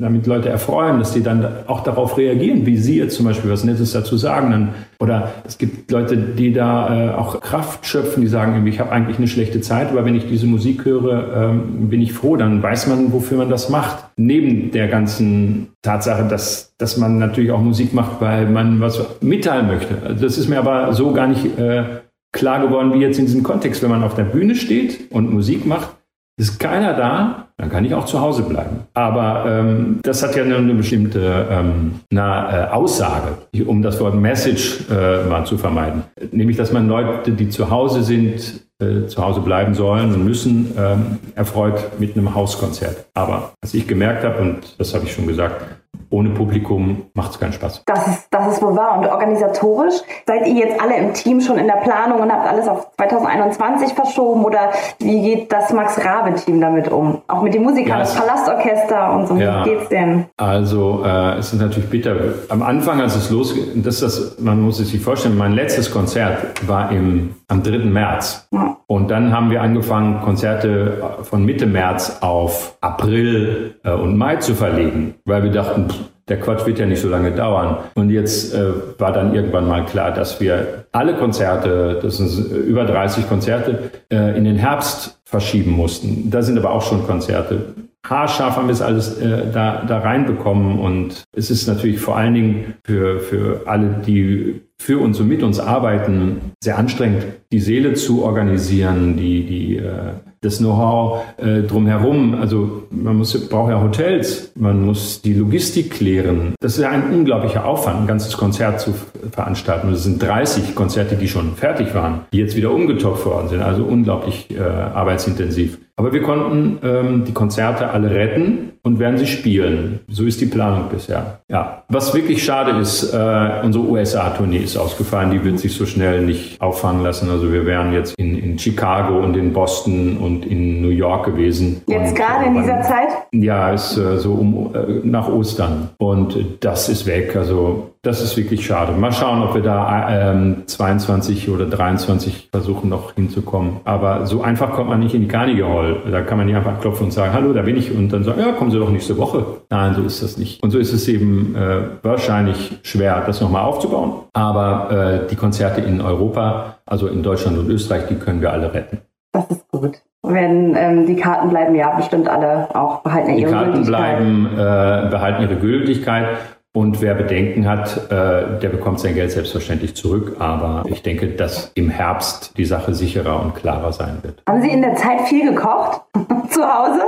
damit 0.00 0.26
Leute 0.26 0.48
erfreuen, 0.48 0.98
dass 0.98 1.12
die 1.12 1.22
dann 1.22 1.46
auch 1.66 1.82
darauf 1.82 2.16
reagieren, 2.16 2.66
wie 2.66 2.76
Sie 2.76 2.98
jetzt 2.98 3.16
zum 3.16 3.26
Beispiel 3.26 3.50
was 3.50 3.64
Nettes 3.64 3.92
dazu 3.92 4.16
sagen. 4.16 4.50
Dann, 4.50 4.68
oder 4.98 5.30
es 5.46 5.58
gibt 5.58 5.90
Leute, 5.90 6.16
die 6.16 6.52
da 6.52 7.10
äh, 7.10 7.14
auch 7.14 7.40
Kraft 7.40 7.86
schöpfen, 7.86 8.22
die 8.22 8.28
sagen, 8.28 8.66
ich 8.66 8.80
habe 8.80 8.92
eigentlich 8.92 9.18
eine 9.18 9.28
schlechte 9.28 9.60
Zeit, 9.60 9.90
aber 9.90 10.04
wenn 10.04 10.14
ich 10.14 10.28
diese 10.28 10.46
Musik 10.46 10.84
höre, 10.84 11.50
ähm, 11.50 11.88
bin 11.90 12.00
ich 12.00 12.12
froh. 12.12 12.36
Dann 12.36 12.62
weiß 12.62 12.86
man, 12.86 13.12
wofür 13.12 13.38
man 13.38 13.50
das 13.50 13.68
macht. 13.68 14.04
Neben 14.16 14.70
der 14.70 14.88
ganzen 14.88 15.68
Tatsache, 15.82 16.26
dass, 16.28 16.74
dass 16.78 16.96
man 16.96 17.18
natürlich 17.18 17.50
auch 17.50 17.60
Musik 17.60 17.94
macht, 17.94 18.20
weil 18.20 18.46
man 18.46 18.80
was 18.80 19.00
mitteilen 19.20 19.66
möchte. 19.66 19.94
Das 20.20 20.38
ist 20.38 20.48
mir 20.48 20.58
aber 20.58 20.92
so 20.92 21.12
gar 21.12 21.26
nicht 21.26 21.58
äh, 21.58 21.84
klar 22.32 22.60
geworden, 22.60 22.92
wie 22.94 23.00
jetzt 23.00 23.18
in 23.18 23.26
diesem 23.26 23.42
Kontext, 23.42 23.82
wenn 23.82 23.90
man 23.90 24.02
auf 24.02 24.14
der 24.14 24.24
Bühne 24.24 24.54
steht 24.54 25.10
und 25.10 25.32
Musik 25.32 25.66
macht, 25.66 25.90
ist 26.38 26.58
keiner 26.58 26.94
da, 26.94 27.48
dann 27.58 27.70
kann 27.70 27.84
ich 27.84 27.94
auch 27.94 28.06
zu 28.06 28.20
Hause 28.20 28.42
bleiben. 28.42 28.84
Aber 28.94 29.44
ähm, 29.46 30.00
das 30.02 30.22
hat 30.22 30.34
ja 30.36 30.44
eine, 30.44 30.74
bestimmte 30.74 31.46
ähm, 31.50 32.00
na, 32.10 32.68
äh, 32.68 32.70
Aussage, 32.70 33.36
um 33.66 33.82
das 33.82 34.00
Wort 34.00 34.14
Message 34.14 34.86
äh, 34.90 35.24
mal 35.24 35.44
zu 35.44 35.58
vermeiden. 35.58 36.04
Nämlich, 36.32 36.56
dass 36.56 36.72
man 36.72 36.88
Leute, 36.88 37.32
die 37.32 37.50
zu 37.50 37.68
Hause 37.68 38.02
sind, 38.02 38.64
äh, 38.80 39.06
zu 39.06 39.22
Hause 39.22 39.40
bleiben 39.40 39.74
sollen 39.74 40.14
und 40.14 40.24
müssen, 40.24 40.72
ähm, 40.78 41.18
erfreut 41.34 41.98
mit 41.98 42.16
einem 42.16 42.34
Hauskonzert. 42.34 43.04
Aber 43.12 43.52
was 43.60 43.74
ich 43.74 43.86
gemerkt 43.86 44.24
habe, 44.24 44.40
und 44.40 44.78
das 44.78 44.94
habe 44.94 45.04
ich 45.04 45.12
schon 45.12 45.26
gesagt, 45.26 45.62
ohne 46.10 46.30
Publikum 46.30 47.06
macht 47.14 47.30
es 47.32 47.40
keinen 47.40 47.52
Spaß. 47.52 47.82
Das 47.86 48.06
ist, 48.06 48.26
das 48.30 48.52
ist 48.54 48.62
wohl 48.62 48.76
wahr. 48.76 48.98
Und 48.98 49.06
organisatorisch 49.06 49.94
seid 50.26 50.46
ihr 50.46 50.54
jetzt 50.54 50.80
alle 50.80 50.96
im 50.96 51.14
Team 51.14 51.40
schon 51.40 51.56
in 51.58 51.66
der 51.66 51.74
Planung 51.76 52.20
und 52.20 52.32
habt 52.32 52.46
alles 52.48 52.68
auf 52.68 52.88
2021 52.96 53.94
verschoben? 53.94 54.44
Oder 54.44 54.70
wie 54.98 55.22
geht 55.22 55.52
das 55.52 55.72
Max-Rabe-Team 55.72 56.60
damit 56.60 56.90
um? 56.90 57.22
Auch 57.28 57.42
mit 57.42 57.54
den 57.54 57.62
Musikern, 57.62 57.90
Ja, 57.90 57.98
das 58.00 58.14
es- 58.14 58.20
Palastorchester 58.20 59.12
und 59.14 59.26
so. 59.28 59.34
Ja. 59.36 59.64
Wie 59.64 59.70
geht's 59.70 59.88
denn? 59.88 60.26
Also 60.36 61.02
äh, 61.04 61.38
es 61.38 61.52
ist 61.52 61.60
natürlich 61.60 61.88
bitter. 61.88 62.16
Am 62.48 62.62
Anfang, 62.62 63.00
als 63.00 63.16
es 63.16 63.30
losging, 63.30 63.82
das, 63.82 64.00
das, 64.00 64.36
man 64.40 64.60
muss 64.62 64.80
es 64.80 64.90
sich 64.90 65.00
vorstellen, 65.00 65.36
mein 65.38 65.52
letztes 65.52 65.90
Konzert 65.90 66.66
war 66.68 66.90
im, 66.90 67.34
am 67.48 67.62
3. 67.62 67.78
März. 67.78 68.48
Ja. 68.52 68.76
Und 68.90 69.08
dann 69.12 69.32
haben 69.32 69.52
wir 69.52 69.62
angefangen, 69.62 70.20
Konzerte 70.20 71.00
von 71.22 71.44
Mitte 71.44 71.66
März 71.66 72.18
auf 72.22 72.76
April 72.80 73.76
äh, 73.84 73.92
und 73.92 74.16
Mai 74.16 74.34
zu 74.36 74.56
verlegen, 74.56 75.14
weil 75.24 75.44
wir 75.44 75.52
dachten, 75.52 75.88
pff, 75.88 75.96
der 76.26 76.40
Quatsch 76.40 76.66
wird 76.66 76.80
ja 76.80 76.86
nicht 76.86 77.00
so 77.00 77.08
lange 77.08 77.30
dauern. 77.30 77.78
Und 77.94 78.10
jetzt 78.10 78.52
äh, 78.52 78.72
war 78.98 79.12
dann 79.12 79.32
irgendwann 79.32 79.68
mal 79.68 79.84
klar, 79.84 80.10
dass 80.10 80.40
wir 80.40 80.86
alle 80.90 81.14
Konzerte, 81.14 82.00
das 82.02 82.16
sind 82.16 82.50
über 82.50 82.84
30 82.84 83.28
Konzerte, 83.28 83.92
äh, 84.12 84.36
in 84.36 84.42
den 84.42 84.56
Herbst 84.56 85.20
verschieben 85.24 85.70
mussten. 85.70 86.28
Da 86.28 86.42
sind 86.42 86.58
aber 86.58 86.72
auch 86.72 86.82
schon 86.82 87.06
Konzerte. 87.06 87.76
Haarscharf 88.04 88.56
haben 88.56 88.66
wir 88.66 88.72
es 88.72 88.82
alles 88.82 89.18
äh, 89.20 89.52
da, 89.52 89.84
da 89.86 90.00
reinbekommen 90.00 90.80
und 90.80 91.22
es 91.32 91.48
ist 91.52 91.68
natürlich 91.68 92.00
vor 92.00 92.16
allen 92.16 92.34
Dingen 92.34 92.74
für, 92.82 93.20
für 93.20 93.60
alle, 93.66 94.00
die 94.04 94.62
für 94.80 94.98
uns 94.98 95.20
und 95.20 95.28
mit 95.28 95.42
uns 95.42 95.60
arbeiten, 95.60 96.52
sehr 96.64 96.78
anstrengend, 96.78 97.26
die 97.52 97.60
Seele 97.60 97.92
zu 97.92 98.24
organisieren, 98.24 99.14
die, 99.14 99.44
die, 99.44 99.76
äh, 99.76 100.14
das 100.40 100.56
Know-how 100.56 101.22
äh, 101.36 101.60
drumherum. 101.60 102.34
Also 102.40 102.84
man 102.90 103.16
muss, 103.16 103.38
braucht 103.50 103.70
ja 103.70 103.82
Hotels, 103.82 104.52
man 104.54 104.82
muss 104.86 105.20
die 105.20 105.34
Logistik 105.34 105.90
klären. 105.90 106.54
Das 106.60 106.78
ist 106.78 106.82
ja 106.82 106.88
ein 106.88 107.12
unglaublicher 107.12 107.66
Aufwand, 107.66 108.00
ein 108.00 108.06
ganzes 108.06 108.38
Konzert 108.38 108.80
zu 108.80 108.94
veranstalten. 109.30 109.92
Es 109.92 110.04
sind 110.04 110.22
30 110.22 110.74
Konzerte, 110.74 111.16
die 111.16 111.28
schon 111.28 111.56
fertig 111.56 111.94
waren, 111.94 112.22
die 112.32 112.38
jetzt 112.38 112.56
wieder 112.56 112.70
umgetopft 112.72 113.26
worden 113.26 113.48
sind. 113.48 113.60
Also 113.60 113.84
unglaublich 113.84 114.46
äh, 114.50 114.62
arbeitsintensiv. 114.62 115.78
Aber 116.00 116.14
wir 116.14 116.22
konnten 116.22 116.78
ähm, 116.82 117.24
die 117.26 117.34
Konzerte 117.34 117.90
alle 117.90 118.10
retten 118.10 118.72
und 118.82 118.98
werden 118.98 119.18
sie 119.18 119.26
spielen. 119.26 120.00
So 120.08 120.24
ist 120.24 120.40
die 120.40 120.46
Planung 120.46 120.88
bisher. 120.90 121.40
Ja, 121.50 121.82
was 121.90 122.14
wirklich 122.14 122.42
schade 122.42 122.70
ist, 122.80 123.12
äh, 123.12 123.50
unsere 123.62 123.84
USA-Tournee 123.84 124.56
ist 124.56 124.78
ausgefallen. 124.78 125.30
Die 125.30 125.44
wird 125.44 125.58
sich 125.58 125.74
so 125.74 125.84
schnell 125.84 126.22
nicht 126.24 126.58
auffangen 126.58 127.02
lassen. 127.02 127.28
Also 127.28 127.52
wir 127.52 127.66
wären 127.66 127.92
jetzt 127.92 128.14
in, 128.14 128.38
in 128.38 128.58
Chicago 128.58 129.18
und 129.22 129.36
in 129.36 129.52
Boston 129.52 130.16
und 130.16 130.46
in 130.46 130.80
New 130.80 130.88
York 130.88 131.26
gewesen. 131.26 131.82
Jetzt 131.86 132.12
Und, 132.12 132.16
gerade 132.16 132.46
in 132.46 132.54
dieser 132.54 132.80
Zeit? 132.80 133.08
ja, 133.32 133.70
ist 133.70 133.98
äh, 133.98 134.16
so 134.16 134.32
um, 134.32 134.74
äh, 134.74 135.06
nach 135.06 135.28
Ostern. 135.28 135.90
Und 135.98 136.38
das 136.60 136.88
ist 136.88 137.04
weg. 137.04 137.36
Also 137.36 137.90
das 138.02 138.22
ist 138.22 138.34
wirklich 138.38 138.64
schade. 138.64 138.92
Mal 138.92 139.12
schauen, 139.12 139.42
ob 139.42 139.54
wir 139.54 139.62
da 139.62 140.08
äh, 140.08 140.32
ähm, 140.32 140.62
22 140.66 141.50
oder 141.50 141.66
23 141.66 142.48
versuchen 142.50 142.88
noch 142.88 143.12
hinzukommen. 143.14 143.80
Aber 143.84 144.24
so 144.24 144.40
einfach 144.42 144.72
kommt 144.72 144.88
man 144.88 145.00
nicht 145.00 145.14
in 145.14 145.20
die 145.20 145.28
Carnegie 145.28 145.64
Hall. 145.64 145.98
Da 146.10 146.22
kann 146.22 146.38
man 146.38 146.46
nicht 146.46 146.56
einfach 146.56 146.80
klopfen 146.80 147.06
und 147.06 147.12
sagen, 147.12 147.34
hallo, 147.34 147.52
da 147.52 147.60
bin 147.60 147.76
ich. 147.76 147.94
Und 147.94 148.08
dann 148.10 148.24
sagen, 148.24 148.40
ja, 148.40 148.52
kommen 148.52 148.70
Sie 148.70 148.78
doch 148.78 148.88
nächste 148.88 149.18
Woche. 149.18 149.44
Nein, 149.68 149.94
so 149.94 150.02
ist 150.02 150.22
das 150.22 150.38
nicht. 150.38 150.62
Und 150.62 150.70
so 150.70 150.78
ist 150.78 150.94
es 150.94 151.06
eben 151.08 151.54
äh, 151.54 151.82
wahrscheinlich 152.02 152.78
schwer, 152.82 153.22
das 153.26 153.42
nochmal 153.42 153.64
aufzubauen. 153.64 154.22
Aber 154.32 154.90
äh, 155.24 155.28
die 155.28 155.36
Konzerte 155.36 155.82
in 155.82 156.00
Europa, 156.00 156.76
also 156.86 157.06
in 157.06 157.22
Deutschland 157.22 157.58
und 157.58 157.68
Österreich, 157.68 158.04
die 158.08 158.14
können 158.14 158.40
wir 158.40 158.50
alle 158.50 158.72
retten. 158.72 159.00
Das 159.32 159.50
ist 159.50 159.68
gut. 159.68 160.00
Wenn 160.22 160.74
ähm, 160.76 161.06
die 161.06 161.16
Karten 161.16 161.50
bleiben 161.50 161.74
ja 161.74 161.94
bestimmt 161.96 162.28
alle 162.28 162.74
auch 162.74 163.02
behalten 163.02 163.34
Die 163.36 163.42
ihre 163.42 163.50
Karten 163.52 163.72
Gültigkeit. 163.72 164.18
bleiben, 164.18 164.46
äh, 164.54 165.10
behalten 165.10 165.42
ihre 165.42 165.56
Gültigkeit. 165.56 166.26
Und 166.72 167.00
wer 167.00 167.14
Bedenken 167.14 167.68
hat, 167.68 168.10
äh, 168.12 168.60
der 168.60 168.68
bekommt 168.68 169.00
sein 169.00 169.14
Geld 169.14 169.32
selbstverständlich 169.32 169.96
zurück. 169.96 170.36
Aber 170.38 170.84
ich 170.88 171.02
denke, 171.02 171.28
dass 171.28 171.72
im 171.74 171.90
Herbst 171.90 172.56
die 172.56 172.64
Sache 172.64 172.94
sicherer 172.94 173.42
und 173.42 173.56
klarer 173.56 173.92
sein 173.92 174.18
wird. 174.22 174.42
Haben 174.48 174.62
Sie 174.62 174.70
in 174.70 174.82
der 174.82 174.94
Zeit 174.94 175.22
viel 175.22 175.50
gekocht 175.50 176.02
zu 176.50 176.62
Hause? 176.62 177.02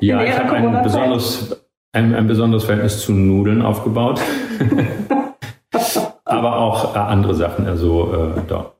Ja, 0.00 0.22
ich 0.22 0.38
habe 0.38 0.52
ein 0.52 0.82
besonderes, 0.82 1.56
ein, 1.92 2.14
ein 2.14 2.26
besonderes 2.26 2.64
Verhältnis 2.64 3.00
zu 3.00 3.12
Nudeln 3.12 3.62
aufgebaut. 3.62 4.20
Aber 6.24 6.58
auch 6.58 6.94
äh, 6.94 6.98
andere 6.98 7.34
Sachen, 7.34 7.66
also 7.66 8.34
äh, 8.36 8.40
doch. 8.46 8.72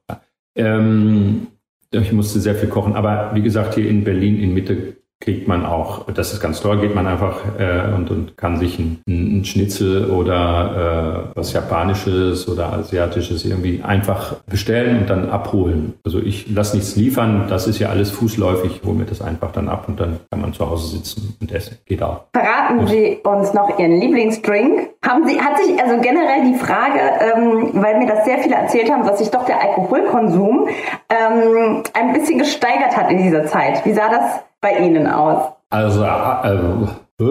Ähm, 0.57 1.47
ich 1.91 2.13
musste 2.13 2.41
sehr 2.41 2.55
viel 2.55 2.69
kochen. 2.69 2.95
Aber 2.95 3.31
wie 3.33 3.43
gesagt, 3.43 3.75
hier 3.75 3.89
in 3.89 4.05
Berlin 4.05 4.39
in 4.39 4.53
Mitte 4.53 4.97
kriegt 5.27 5.49
man 5.49 5.67
auch, 5.67 6.07
das 6.13 6.33
ist 6.33 6.41
ganz 6.41 6.61
toll, 6.61 6.79
geht 6.79 6.95
man 6.95 7.09
einfach 7.09 7.41
äh, 7.59 7.93
und, 7.93 8.13
und 8.13 8.37
kann 8.37 8.59
sich 8.59 8.79
ein, 8.79 9.03
ein 9.09 9.45
Schnitzel 9.45 10.09
oder 10.09 11.33
äh, 11.35 11.37
was 11.37 11.53
Japanisches 11.53 12.49
oder 12.49 12.73
Asiatisches 12.73 13.45
irgendwie 13.45 13.83
einfach 13.83 14.37
bestellen 14.47 15.01
und 15.01 15.11
dann 15.11 15.29
abholen. 15.29 15.95
Also 16.05 16.21
ich 16.21 16.49
lasse 16.49 16.77
nichts 16.77 16.95
liefern, 16.95 17.47
das 17.49 17.67
ist 17.67 17.81
ja 17.81 17.89
alles 17.89 18.13
fußläufig, 18.13 18.83
hole 18.85 18.95
mir 18.95 19.05
das 19.05 19.21
einfach 19.21 19.51
dann 19.51 19.69
ab 19.69 19.87
und 19.89 19.99
dann 19.99 20.21
kann 20.31 20.41
man 20.41 20.53
zu 20.53 20.71
Hause 20.71 20.97
sitzen 20.97 21.37
und 21.41 21.51
essen. 21.51 21.79
Geht 21.87 22.05
auch. 22.05 22.27
Verraten 22.33 22.87
Sie 22.87 23.19
uns 23.25 23.53
noch 23.53 23.77
Ihren 23.81 23.99
Lieblingsdrink. 23.99 24.91
Haben 25.05 25.27
Sie, 25.27 25.41
hat 25.41 25.59
sich 25.59 25.83
also 25.83 26.01
generell 26.01 26.53
die 26.53 26.55
Frage, 26.55 27.01
ähm, 27.01 27.71
weil 27.75 27.99
mir 27.99 28.07
das 28.07 28.25
sehr 28.25 28.39
viele 28.39 28.55
erzählt 28.55 28.93
haben, 28.93 29.05
dass 29.05 29.19
sich 29.19 29.31
doch 29.31 29.45
der 29.45 29.61
Alkoholkonsum 29.61 30.69
ähm, 31.09 31.83
ein 31.95 32.13
bisschen 32.13 32.39
gesteigert 32.39 32.97
hat 32.97 33.11
in 33.11 33.19
dieser 33.19 33.47
Zeit. 33.47 33.85
Wie 33.85 33.93
sah 33.93 34.09
das 34.09 34.41
bei 34.67 34.85
Ihnen 34.85 35.07
aus? 35.07 35.53
Also, 35.71 36.05
äh, 36.05 37.29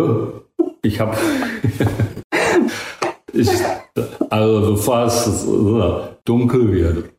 ich 0.84 1.00
habe. 1.00 1.18
ich, 3.34 3.50
also, 4.30 4.72
bevor 4.72 5.06
es 5.06 5.46
dunkel 6.24 6.72
wird. 6.72 7.10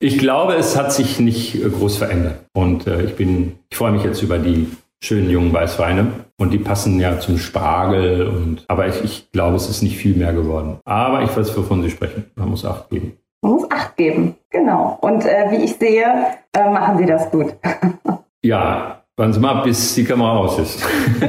Ich 0.00 0.18
glaube, 0.18 0.54
es 0.54 0.76
hat 0.76 0.92
sich 0.92 1.18
nicht 1.18 1.60
groß 1.62 1.96
verändert. 1.96 2.44
Und 2.52 2.86
äh, 2.86 3.02
ich 3.02 3.16
bin, 3.16 3.58
ich 3.70 3.76
freue 3.76 3.92
mich 3.92 4.04
jetzt 4.04 4.22
über 4.22 4.38
die 4.38 4.68
schönen 5.02 5.30
jungen 5.30 5.52
Weißweine. 5.52 6.26
Und 6.38 6.52
die 6.52 6.58
passen 6.58 7.00
ja 7.00 7.18
zum 7.18 7.38
Spargel. 7.38 8.28
Und, 8.28 8.64
aber 8.68 8.86
ich, 8.86 9.02
ich 9.02 9.32
glaube, 9.32 9.56
es 9.56 9.68
ist 9.68 9.82
nicht 9.82 9.96
viel 9.96 10.14
mehr 10.14 10.34
geworden. 10.34 10.78
Aber 10.84 11.22
ich 11.22 11.34
weiß, 11.34 11.56
wovon 11.56 11.82
Sie 11.82 11.90
sprechen. 11.90 12.30
Man 12.36 12.50
muss 12.50 12.64
Acht 12.64 12.90
geben. 12.90 13.18
Man 13.42 13.52
muss 13.52 13.70
Acht 13.70 13.96
geben, 13.96 14.36
genau. 14.50 14.98
Und 15.00 15.24
äh, 15.24 15.50
wie 15.50 15.64
ich 15.64 15.76
sehe, 15.76 16.26
äh, 16.52 16.70
machen 16.70 16.98
Sie 16.98 17.06
das 17.06 17.30
gut. 17.30 17.54
ja, 18.42 18.98
Warten 19.18 19.32
Sie 19.32 19.40
mal, 19.40 19.62
bis 19.62 19.96
die 19.96 20.04
Kamera 20.04 20.36
aus 20.36 20.60
ist. 20.60 20.80
dann 21.20 21.28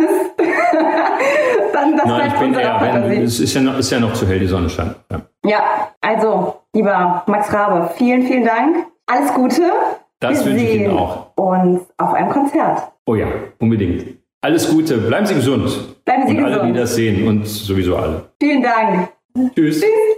ist. 0.00 0.32
dann 1.74 1.96
das 1.98 2.06
Nein, 2.06 2.32
ich 2.32 2.40
bin 2.40 2.54
eher, 2.54 2.78
wenn, 2.80 3.22
es 3.22 3.38
ist 3.38 3.52
ja, 3.52 3.60
noch, 3.60 3.76
ist 3.78 3.90
ja 3.90 4.00
noch 4.00 4.14
zu 4.14 4.26
hell, 4.26 4.38
die 4.38 4.46
Sonne 4.46 4.70
scheint. 4.70 4.96
Ja. 5.10 5.20
ja, 5.44 5.90
also, 6.00 6.54
lieber 6.74 7.22
Max 7.26 7.52
Rabe, 7.52 7.90
vielen, 7.96 8.22
vielen 8.26 8.46
Dank. 8.46 8.86
Alles 9.04 9.34
Gute. 9.34 9.60
Das 10.20 10.46
wünsche 10.46 10.64
ich 10.64 10.74
Ihnen 10.74 10.96
auch. 10.96 11.26
Und 11.36 11.82
auf 11.98 12.14
einem 12.14 12.30
Konzert. 12.30 12.90
Oh 13.04 13.14
ja, 13.14 13.26
unbedingt. 13.58 14.06
Alles 14.40 14.70
Gute, 14.70 14.96
bleiben 14.96 15.26
Sie 15.26 15.34
gesund. 15.34 16.02
Bleiben 16.06 16.22
Sie 16.26 16.30
und 16.30 16.44
gesund. 16.44 16.60
alle, 16.62 16.72
die 16.72 16.78
das 16.78 16.94
sehen 16.94 17.28
und 17.28 17.46
sowieso 17.46 17.96
alle. 17.96 18.30
Vielen 18.40 18.62
Dank. 18.62 19.10
Tschüss. 19.54 19.82
Tschüss. 19.82 20.13